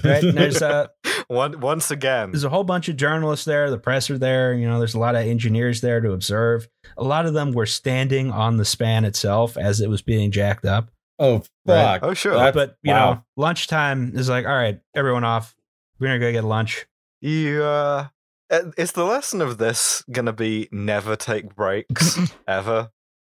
[0.04, 0.24] right.
[0.24, 0.90] And there's a
[1.28, 2.30] One, once again.
[2.30, 3.68] there's a whole bunch of journalists there.
[3.70, 4.54] The press are there.
[4.54, 6.68] You know, there's a lot of engineers there to observe.
[6.96, 10.64] A lot of them were standing on the span itself as it was being jacked
[10.64, 10.90] up.
[11.18, 12.00] oh, Right.
[12.00, 12.02] fuck.
[12.02, 12.34] Oh, sure.
[12.34, 13.12] That- But you Wow.
[13.14, 15.56] know, lunchtime is like, all right, everyone off.
[15.98, 16.86] We're gonna go get lunch.
[17.22, 18.08] You, uh,
[18.50, 22.90] uh, is the lesson of this gonna be never take breaks ever?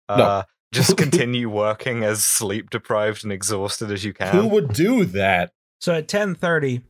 [0.10, 4.34] Uh, just continue working as sleep deprived and exhausted as you can.
[4.36, 5.52] Who would do that?
[5.80, 6.82] So at ten thirty,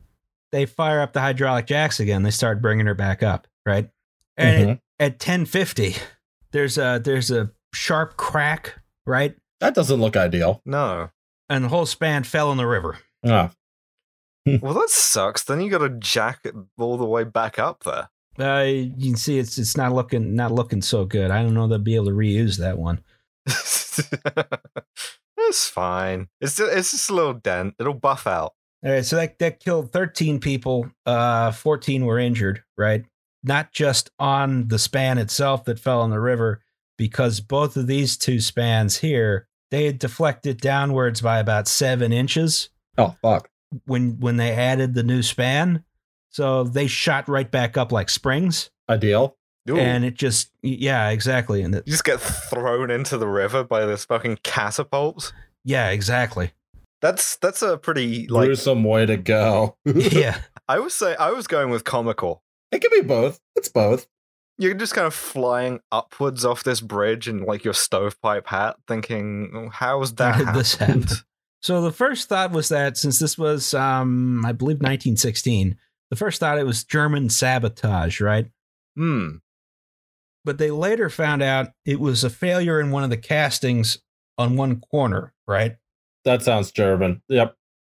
[0.52, 2.22] they fire up the hydraulic jacks again.
[2.22, 3.90] They start bringing her back up, right?
[4.36, 4.80] And Mhm.
[4.98, 5.96] at ten fifty,
[6.52, 9.36] there's a there's a sharp crack, right?
[9.60, 10.62] That doesn't look ideal.
[10.64, 11.10] No.
[11.48, 12.98] And the whole span fell in the river.
[13.26, 13.50] Ah,
[14.62, 15.42] Well, that sucks.
[15.44, 18.08] Then you got to jack it all the way back up there.
[18.38, 21.30] Uh, you can see it's it's not looking not looking so good.
[21.30, 23.02] I don't know they'll be able to reuse that one.
[23.46, 24.00] it's
[25.68, 26.28] fine.
[26.40, 27.74] It's just, it's just a little dent.
[27.78, 28.54] It'll buff out.
[28.84, 30.90] All right, so that that killed 13 people.
[31.04, 33.04] Uh, 14 were injured, right?
[33.42, 36.62] Not just on the span itself that fell in the river,
[36.96, 42.70] because both of these two spans here they had deflected downwards by about seven inches
[42.96, 43.50] oh, fuck.
[43.86, 45.84] when when they added the new span.
[46.30, 49.36] So they shot right back up like springs, Ideal.
[49.70, 49.76] Ooh.
[49.76, 53.84] and it just yeah, exactly, and it, you just get thrown into the river by
[53.86, 55.32] this fucking catapults.
[55.64, 56.52] yeah, exactly,
[57.00, 59.76] That's that's a pretty like Gruesome way to go.
[59.84, 60.40] yeah.
[60.68, 62.42] I would say I was going with comical.
[62.72, 63.40] It could be both.
[63.56, 64.06] It's both.
[64.58, 69.52] You're just kind of flying upwards off this bridge in like your stovepipe hat, thinking,
[69.54, 71.12] "Oh, "How's that How did this happened?"
[71.60, 75.76] So the first thought was that since this was, um, I believe, 1916,
[76.10, 78.46] the first thought it was German sabotage, right?
[78.96, 79.36] Hmm.
[80.44, 83.98] But they later found out it was a failure in one of the castings
[84.38, 85.76] on one corner, right?
[86.28, 87.22] That sounds German.
[87.28, 87.54] Yep.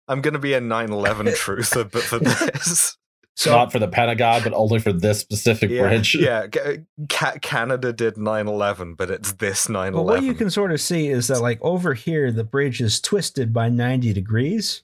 [0.08, 2.98] I'm gonna be a 9/11 truther, but for this,
[3.36, 6.16] So Not for the Pentagon, but only for this specific yeah, bridge.
[6.20, 6.48] yeah.
[6.48, 6.78] Ca-
[7.10, 9.94] Ca- Canada did 9/11, but it's this 9/11.
[9.94, 13.00] but what you can sort of see is that, like over here, the bridge is
[13.00, 14.84] twisted by 90 degrees,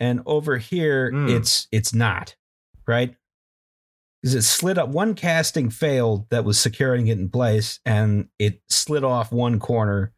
[0.00, 1.28] and over here, Hmm.
[1.28, 2.36] it's it's not,
[2.86, 3.14] right?
[4.22, 4.88] Because it slid up.
[4.88, 10.12] One casting failed that was securing it in place, and it slid off one corner,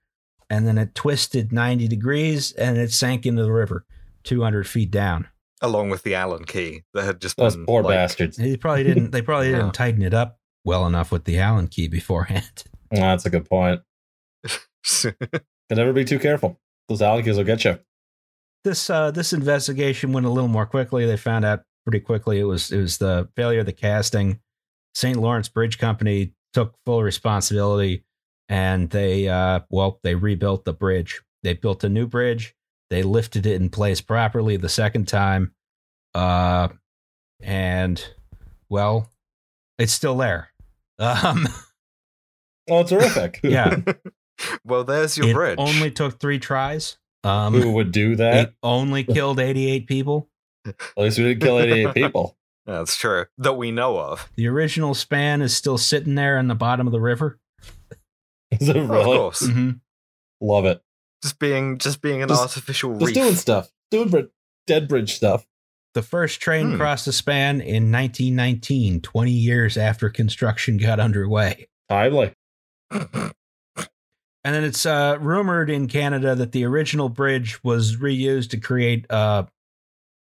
[0.50, 3.84] and then it twisted 90 degrees, and it sank into the river,
[4.24, 5.28] 200 feet down.
[5.62, 8.36] along with the Allen key that had just Those been poor like, bastards.
[8.36, 9.10] They probably didn't.
[9.10, 12.64] They probably didn't tighten it up well enough with the Allen key beforehand.
[12.92, 13.80] Oh, that's a good point.
[15.02, 15.14] Can
[15.72, 16.60] never be too careful.
[16.88, 17.78] Those Allen keys will get you.
[18.62, 21.04] this uh, this investigation went a little more quickly.
[21.04, 24.38] They found out pretty quickly it was it was the failure of the casting.
[24.94, 25.18] St.
[25.18, 28.04] Lawrence Bridge Company took full responsibility,
[28.48, 31.22] and they uh, well they rebuilt the bridge.
[31.42, 32.54] They built a new bridge.
[32.90, 35.52] They lifted it in place properly the second time,
[36.14, 36.68] uh,
[37.42, 38.04] and
[38.68, 39.10] well,
[39.78, 40.50] it's still there.
[40.98, 41.46] Um,
[42.68, 43.40] Oh, terrific.
[43.44, 43.76] yeah,
[44.64, 45.56] well, there's your it bridge.
[45.58, 46.96] only took three tries.
[47.22, 48.48] Um, Who would do that?
[48.48, 50.28] it only killed 88 people.
[50.66, 52.36] At least we didn't kill 88 people.
[52.66, 54.28] That's true that we know of.
[54.36, 57.38] The original span is still sitting there in the bottom of the river.
[58.60, 59.04] Is it Of really?
[59.04, 59.70] course, Mm-hmm.
[60.40, 60.82] Love it.
[61.22, 63.14] just being just being an Just- artificial Just reef.
[63.14, 63.70] doing stuff.
[63.90, 64.20] Doing br-
[64.66, 65.46] dead bridge stuff.
[65.94, 66.76] The first train Hmm.
[66.76, 71.68] crossed the span in 1919, 20 years after construction got underway.
[71.88, 72.34] Timely.
[72.90, 79.04] And then it's uh, rumored in Canada that the original bridge was reused to create
[79.10, 79.44] uh,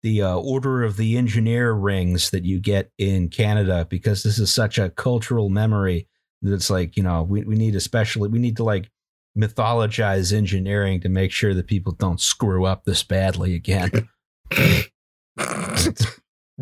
[0.03, 4.53] the uh, Order of the Engineer rings that you get in Canada because this is
[4.53, 6.07] such a cultural memory that
[6.43, 8.89] it's like, you know, we, we need especially, we need to like
[9.37, 14.09] mythologize engineering to make sure that people don't screw up this badly again.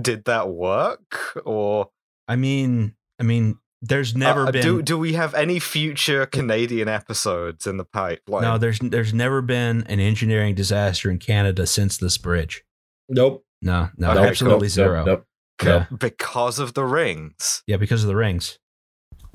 [0.02, 1.90] Did that work or
[2.28, 6.88] I mean, I mean, there's never Uh, been Do do we have any future Canadian
[6.88, 8.42] episodes in the pipeline?
[8.44, 12.64] no, there's there's never been an engineering disaster in Canada since this bridge.
[13.10, 13.46] Nope.
[13.62, 15.06] No, no, Okay, absolutely Nope, zero.
[15.06, 15.26] Nope.
[15.62, 15.86] C- no.
[16.00, 17.62] because of the rings.
[17.68, 18.58] Yeah, because of the rings.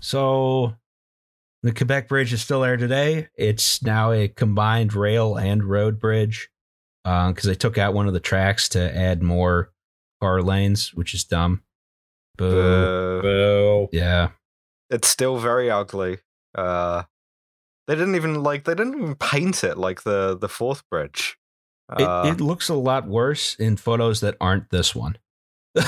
[0.00, 0.74] So
[1.62, 3.28] the Quebec Bridge is still there today.
[3.36, 6.48] It's now a combined rail and road bridge
[7.04, 9.72] because they took out one of the tracks to add more
[10.20, 11.62] car lanes, which is dumb.
[12.36, 12.60] Boo.
[12.60, 13.88] Uh, Boo.
[13.92, 14.30] yeah.
[14.90, 16.18] it's still very ugly.
[16.54, 17.02] Uh,
[17.86, 21.36] they didn't even like they didn't even paint it like the the Forth Bridge.
[21.98, 25.16] It, Uh, it looks a lot worse in photos that aren't this one.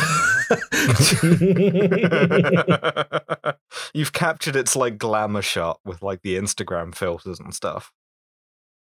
[3.95, 7.93] You've captured its like glamour shot with like the Instagram filters and stuff.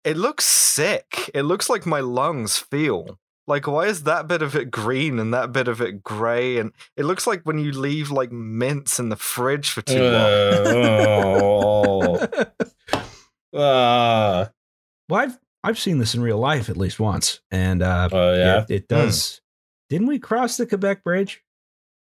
[0.05, 1.31] It looks sick.
[1.35, 3.19] It looks like my lungs feel.
[3.47, 6.59] Like, why is that bit of it green and that bit of it grey?
[6.59, 10.19] And it looks like when you leave like mints in the fridge for too long.
[11.19, 12.29] Uh, oh.
[13.55, 14.47] Uh,
[15.09, 18.63] well, I've I've seen this in real life at least once, and uh, oh, yeah.
[18.63, 19.41] it, it does.
[19.89, 21.43] Didn't we cross the Quebec Bridge?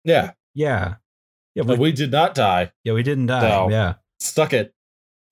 [0.04, 0.32] Yeah.
[0.54, 0.96] Yeah,
[1.56, 2.70] yeah, we, But we did not die.
[2.84, 3.68] yeah, we didn't die.
[3.70, 4.72] Yeah, Stuck it,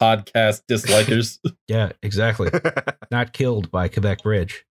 [0.02, 1.38] podcast dislikers.
[1.68, 2.50] yeah, exactly.
[3.10, 4.66] Not killed by Quebec Bridge,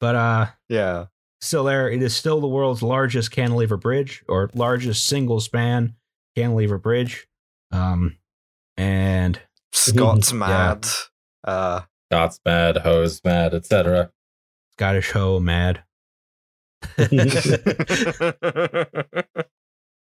[0.00, 1.06] but uh, yeah.
[1.40, 1.88] still there.
[1.90, 5.94] It is still the world's largest cantilever bridge or largest single span
[6.36, 7.26] cantilever bridge.
[7.72, 8.18] Um,
[8.76, 9.40] and
[9.72, 10.38] Scott's Yeah.
[10.38, 10.86] mad.
[11.44, 11.80] Uh,
[12.12, 14.10] Scott's mad, hose mad, etc.
[14.74, 15.82] Scottish Ho mad.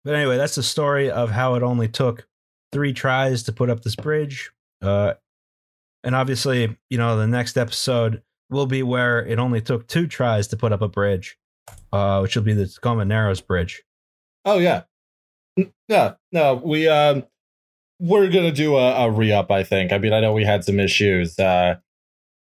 [0.06, 2.28] But anyway, that's the story of how it only took
[2.72, 4.52] three tries to put up this bridge.
[4.80, 5.14] Uh,
[6.04, 10.46] and obviously, you know, the next episode will be where it only took two tries
[10.46, 11.36] to put up a bridge,
[11.92, 13.82] uh, which will be the Tacoma Narrows Bridge.
[14.44, 14.84] Oh yeah.
[15.88, 17.24] No, no, we um
[17.98, 19.90] we're gonna do a, a re-up, I think.
[19.90, 21.78] I mean, I know we had some issues, uh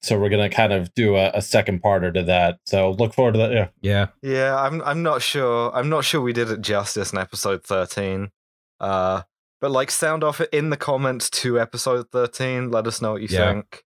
[0.02, 2.58] so we're gonna kind of do a, a second parter to that.
[2.66, 3.52] So look forward to that.
[3.52, 3.68] Yeah.
[3.80, 4.06] Yeah.
[4.22, 5.70] yeah, I'm I'm not sure.
[5.74, 8.30] I'm not sure we did it justice in episode 13.
[8.80, 9.22] Uh,
[9.60, 12.70] but like sound off in the comments to episode 13.
[12.70, 13.52] Let us know what you Yeah.
[13.52, 13.84] think.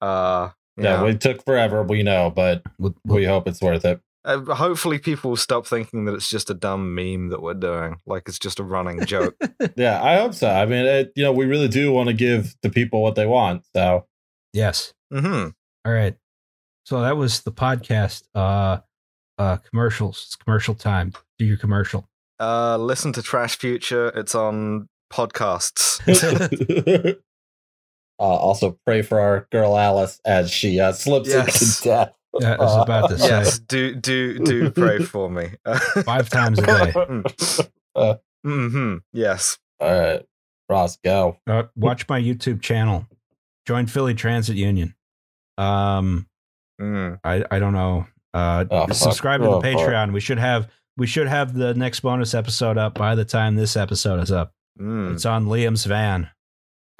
[0.00, 1.02] Uh, yeah.
[1.02, 1.08] yeah.
[1.10, 4.00] it took forever, we know, but We'll, we'll- we hope it's worth it.
[4.26, 7.96] Uh, hopefully, people will stop thinking that it's just a dumb meme that we're doing.
[8.06, 9.34] Like it's just a running joke.
[9.76, 10.48] Yeah, I hope so.
[10.48, 13.26] I mean, it, you know, we really do want to give the people what they
[13.26, 13.64] want.
[13.74, 14.06] So
[14.54, 14.94] yes.
[15.12, 15.48] hmm
[15.84, 16.16] All right.
[16.86, 18.22] So that was the podcast.
[18.34, 18.78] Uh,
[19.38, 20.22] uh, commercials.
[20.26, 21.12] It's commercial time.
[21.38, 22.08] Do your commercial.
[22.40, 24.08] Uh, listen to Trash Future.
[24.08, 26.00] It's on podcasts.
[28.18, 31.62] uh, also pray for our girl Alice as she uh, slips Yes.
[31.62, 32.16] into death.
[32.40, 33.28] Yeah, I was about to say.
[33.28, 35.50] yes, do do do pray for me.
[36.04, 38.12] Five times a day.
[38.44, 39.58] hmm Yes.
[39.80, 40.26] All right,
[40.68, 41.38] Ross, go.
[41.46, 43.06] Uh, watch my YouTube channel.
[43.66, 44.94] Join Philly Transit Union.
[45.58, 46.26] Um,
[46.80, 47.20] Mm.
[47.22, 48.06] I I don't know.
[48.34, 48.94] Uh, Oh, fuck.
[48.94, 49.72] subscribe to the Oh, fuck.
[49.72, 50.12] Patreon.
[50.12, 53.76] We should have we should have the next bonus episode up by the time this
[53.76, 54.52] episode is up.
[54.80, 55.14] Mm.
[55.14, 56.30] It's on Liam's van.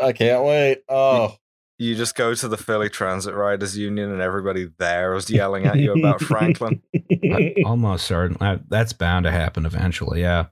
[0.00, 0.82] I can't wait.
[0.88, 1.36] Oh,
[1.78, 5.76] You just go to the Philly Transit Riders Union, and everybody there is yelling at
[5.76, 6.80] you about Franklin.
[7.24, 8.36] I- almost certain
[8.68, 10.20] that's bound to happen eventually.
[10.20, 10.46] Yeah.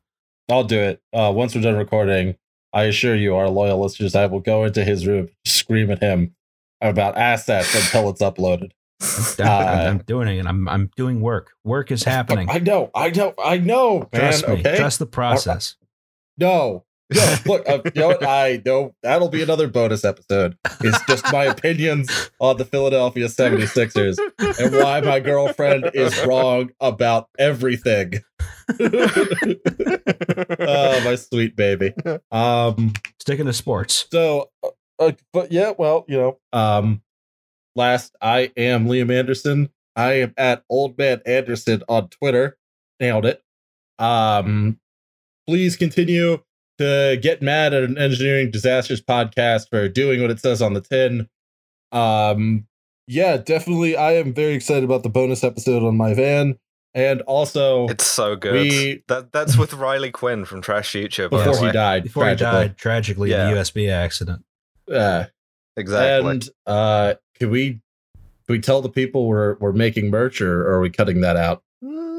[0.49, 1.01] I'll do it.
[1.13, 2.35] Uh, once we're done recording,
[2.73, 6.35] I assure you, our loyal listeners, I will go into his room, scream at him
[6.81, 8.71] about assets until it's uploaded.
[9.39, 10.47] I'm, Uh, I'm doing it.
[10.47, 11.53] I'm I'm doing work.
[11.65, 12.49] Work is happening.
[12.49, 14.21] I know, I know, I know, man.
[14.21, 14.55] Trust me.
[14.61, 15.77] okay, Trust the process.
[16.39, 16.85] no,
[17.17, 17.37] no.
[17.47, 18.27] Look, uh, you know what?
[18.27, 20.57] I know that'll be another bonus episode.
[20.81, 27.29] It's just my opinions on the Philadelphia 76ers and why my girlfriend is wrong about
[27.39, 28.21] everything.
[30.61, 31.95] oh, my sweet baby.
[32.31, 34.07] Um, Sticking to sports.
[34.11, 37.03] so, uh, uh, but yeah, well, you know, um,
[37.75, 39.71] last I am Liam Anderson.
[39.97, 42.57] I am at Old Man Anderson on Twitter.
[43.01, 43.43] Nailed it.
[43.99, 44.79] Um,
[45.47, 46.39] please continue
[46.79, 50.81] to get mad at an engineering disasters podcast for doing what it says on the
[50.81, 51.29] tin.
[51.91, 52.67] Um,
[53.07, 53.97] yeah, definitely.
[53.97, 56.57] I am very excited about the bonus episode on my van,
[56.95, 58.53] and also It's so good.
[58.55, 61.29] We- that that's with Riley Quinn from Trash Future.
[61.29, 62.03] by before the he died.
[62.05, 62.69] Before he tragically.
[62.69, 63.49] died tragically Yeah.
[63.49, 64.45] in a USB accident.
[64.89, 65.27] Yeah.
[65.77, 66.31] Exactly.
[66.31, 67.81] And uh, can we can
[68.57, 71.63] we tell the people we're we're making merch, or, or are we cutting that out?
[71.83, 72.12] Mm,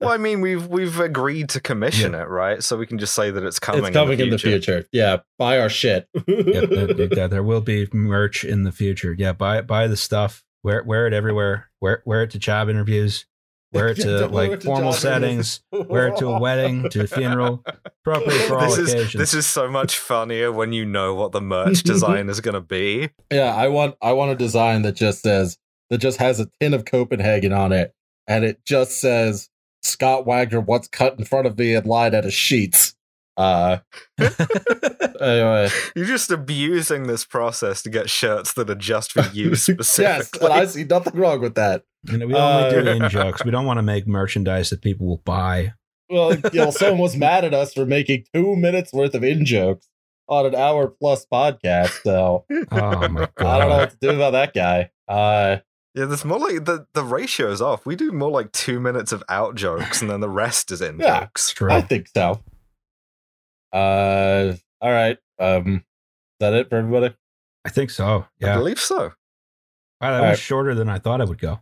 [0.00, 2.62] well, I mean, we've we've agreed to commission it, right?
[2.62, 3.84] So we can just say that it's coming.
[3.84, 4.86] it's coming in the, future.
[4.92, 6.08] Yeah, buy our shit.
[6.26, 9.14] yeah, there, there- there will be merch in the future.
[9.18, 10.44] Yeah, buy buy the stuff.
[10.62, 11.70] Wear wear it everywhere.
[11.80, 13.26] Wear wear it to job interviews.
[13.72, 15.60] Wear it to like it to formal settings.
[15.72, 17.64] Wear it to a wedding, to a funeral.
[18.06, 21.40] Appropriate for all This is this is so much funnier when you know what the
[21.40, 23.10] merch design is going to be.
[23.32, 25.58] Yeah, I want I want a design that just says
[25.90, 27.94] that just has a tin of Copenhagen on it,
[28.26, 29.48] and it just says
[29.82, 32.94] Scott Wagner, what's cut in front of me and lied at his sheets.
[33.36, 33.78] Uh,
[35.20, 39.62] anyway, You're just abusing this process to get shirts that are just for you yes,
[39.62, 40.46] specifically.
[40.46, 41.84] and I see nothing wrong with that.
[42.04, 43.44] You know, we only do Uh, in jokes.
[43.44, 45.72] We don't want to make merchandise that people will buy.
[46.10, 49.44] Well, you know, someone was mad at us for making two minutes worth of in
[49.44, 49.88] jokes.
[50.28, 52.02] on an hour plus podcast.
[52.02, 54.90] So Oh my I don't know what to do about that guy.
[55.06, 55.58] Uh,
[55.98, 57.84] Yeah, there's more like the the ratio's off.
[57.84, 60.98] We do more like two minutes of out jokes, and then the rest is in
[61.00, 61.20] Yeah.
[61.20, 61.50] jokes.
[61.52, 61.72] True.
[61.72, 62.42] I think so.
[63.72, 65.18] Uh, all right.
[65.40, 65.82] Um, is
[66.40, 67.16] that it for everybody?
[67.64, 68.20] I think so.
[68.20, 68.56] I Yeah.
[68.56, 68.96] believe so.
[70.00, 70.38] Wow, that All was right.
[70.38, 71.60] shorter than I thought it would go.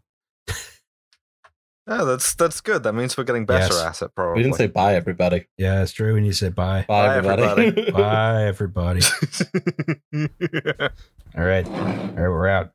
[1.89, 2.83] Yeah, that's that's good.
[2.83, 4.03] That means we're getting better Yes.
[4.03, 4.15] at it.
[4.15, 4.39] Probably.
[4.39, 5.47] We didn't say bye, everybody.
[5.57, 6.15] Yeah, it's true.
[6.15, 6.85] We need to say bye.
[6.89, 7.71] Bye, Bye, everybody.
[7.93, 9.01] Bye, everybody.
[11.37, 11.65] All right.
[11.67, 12.73] All right, we're out.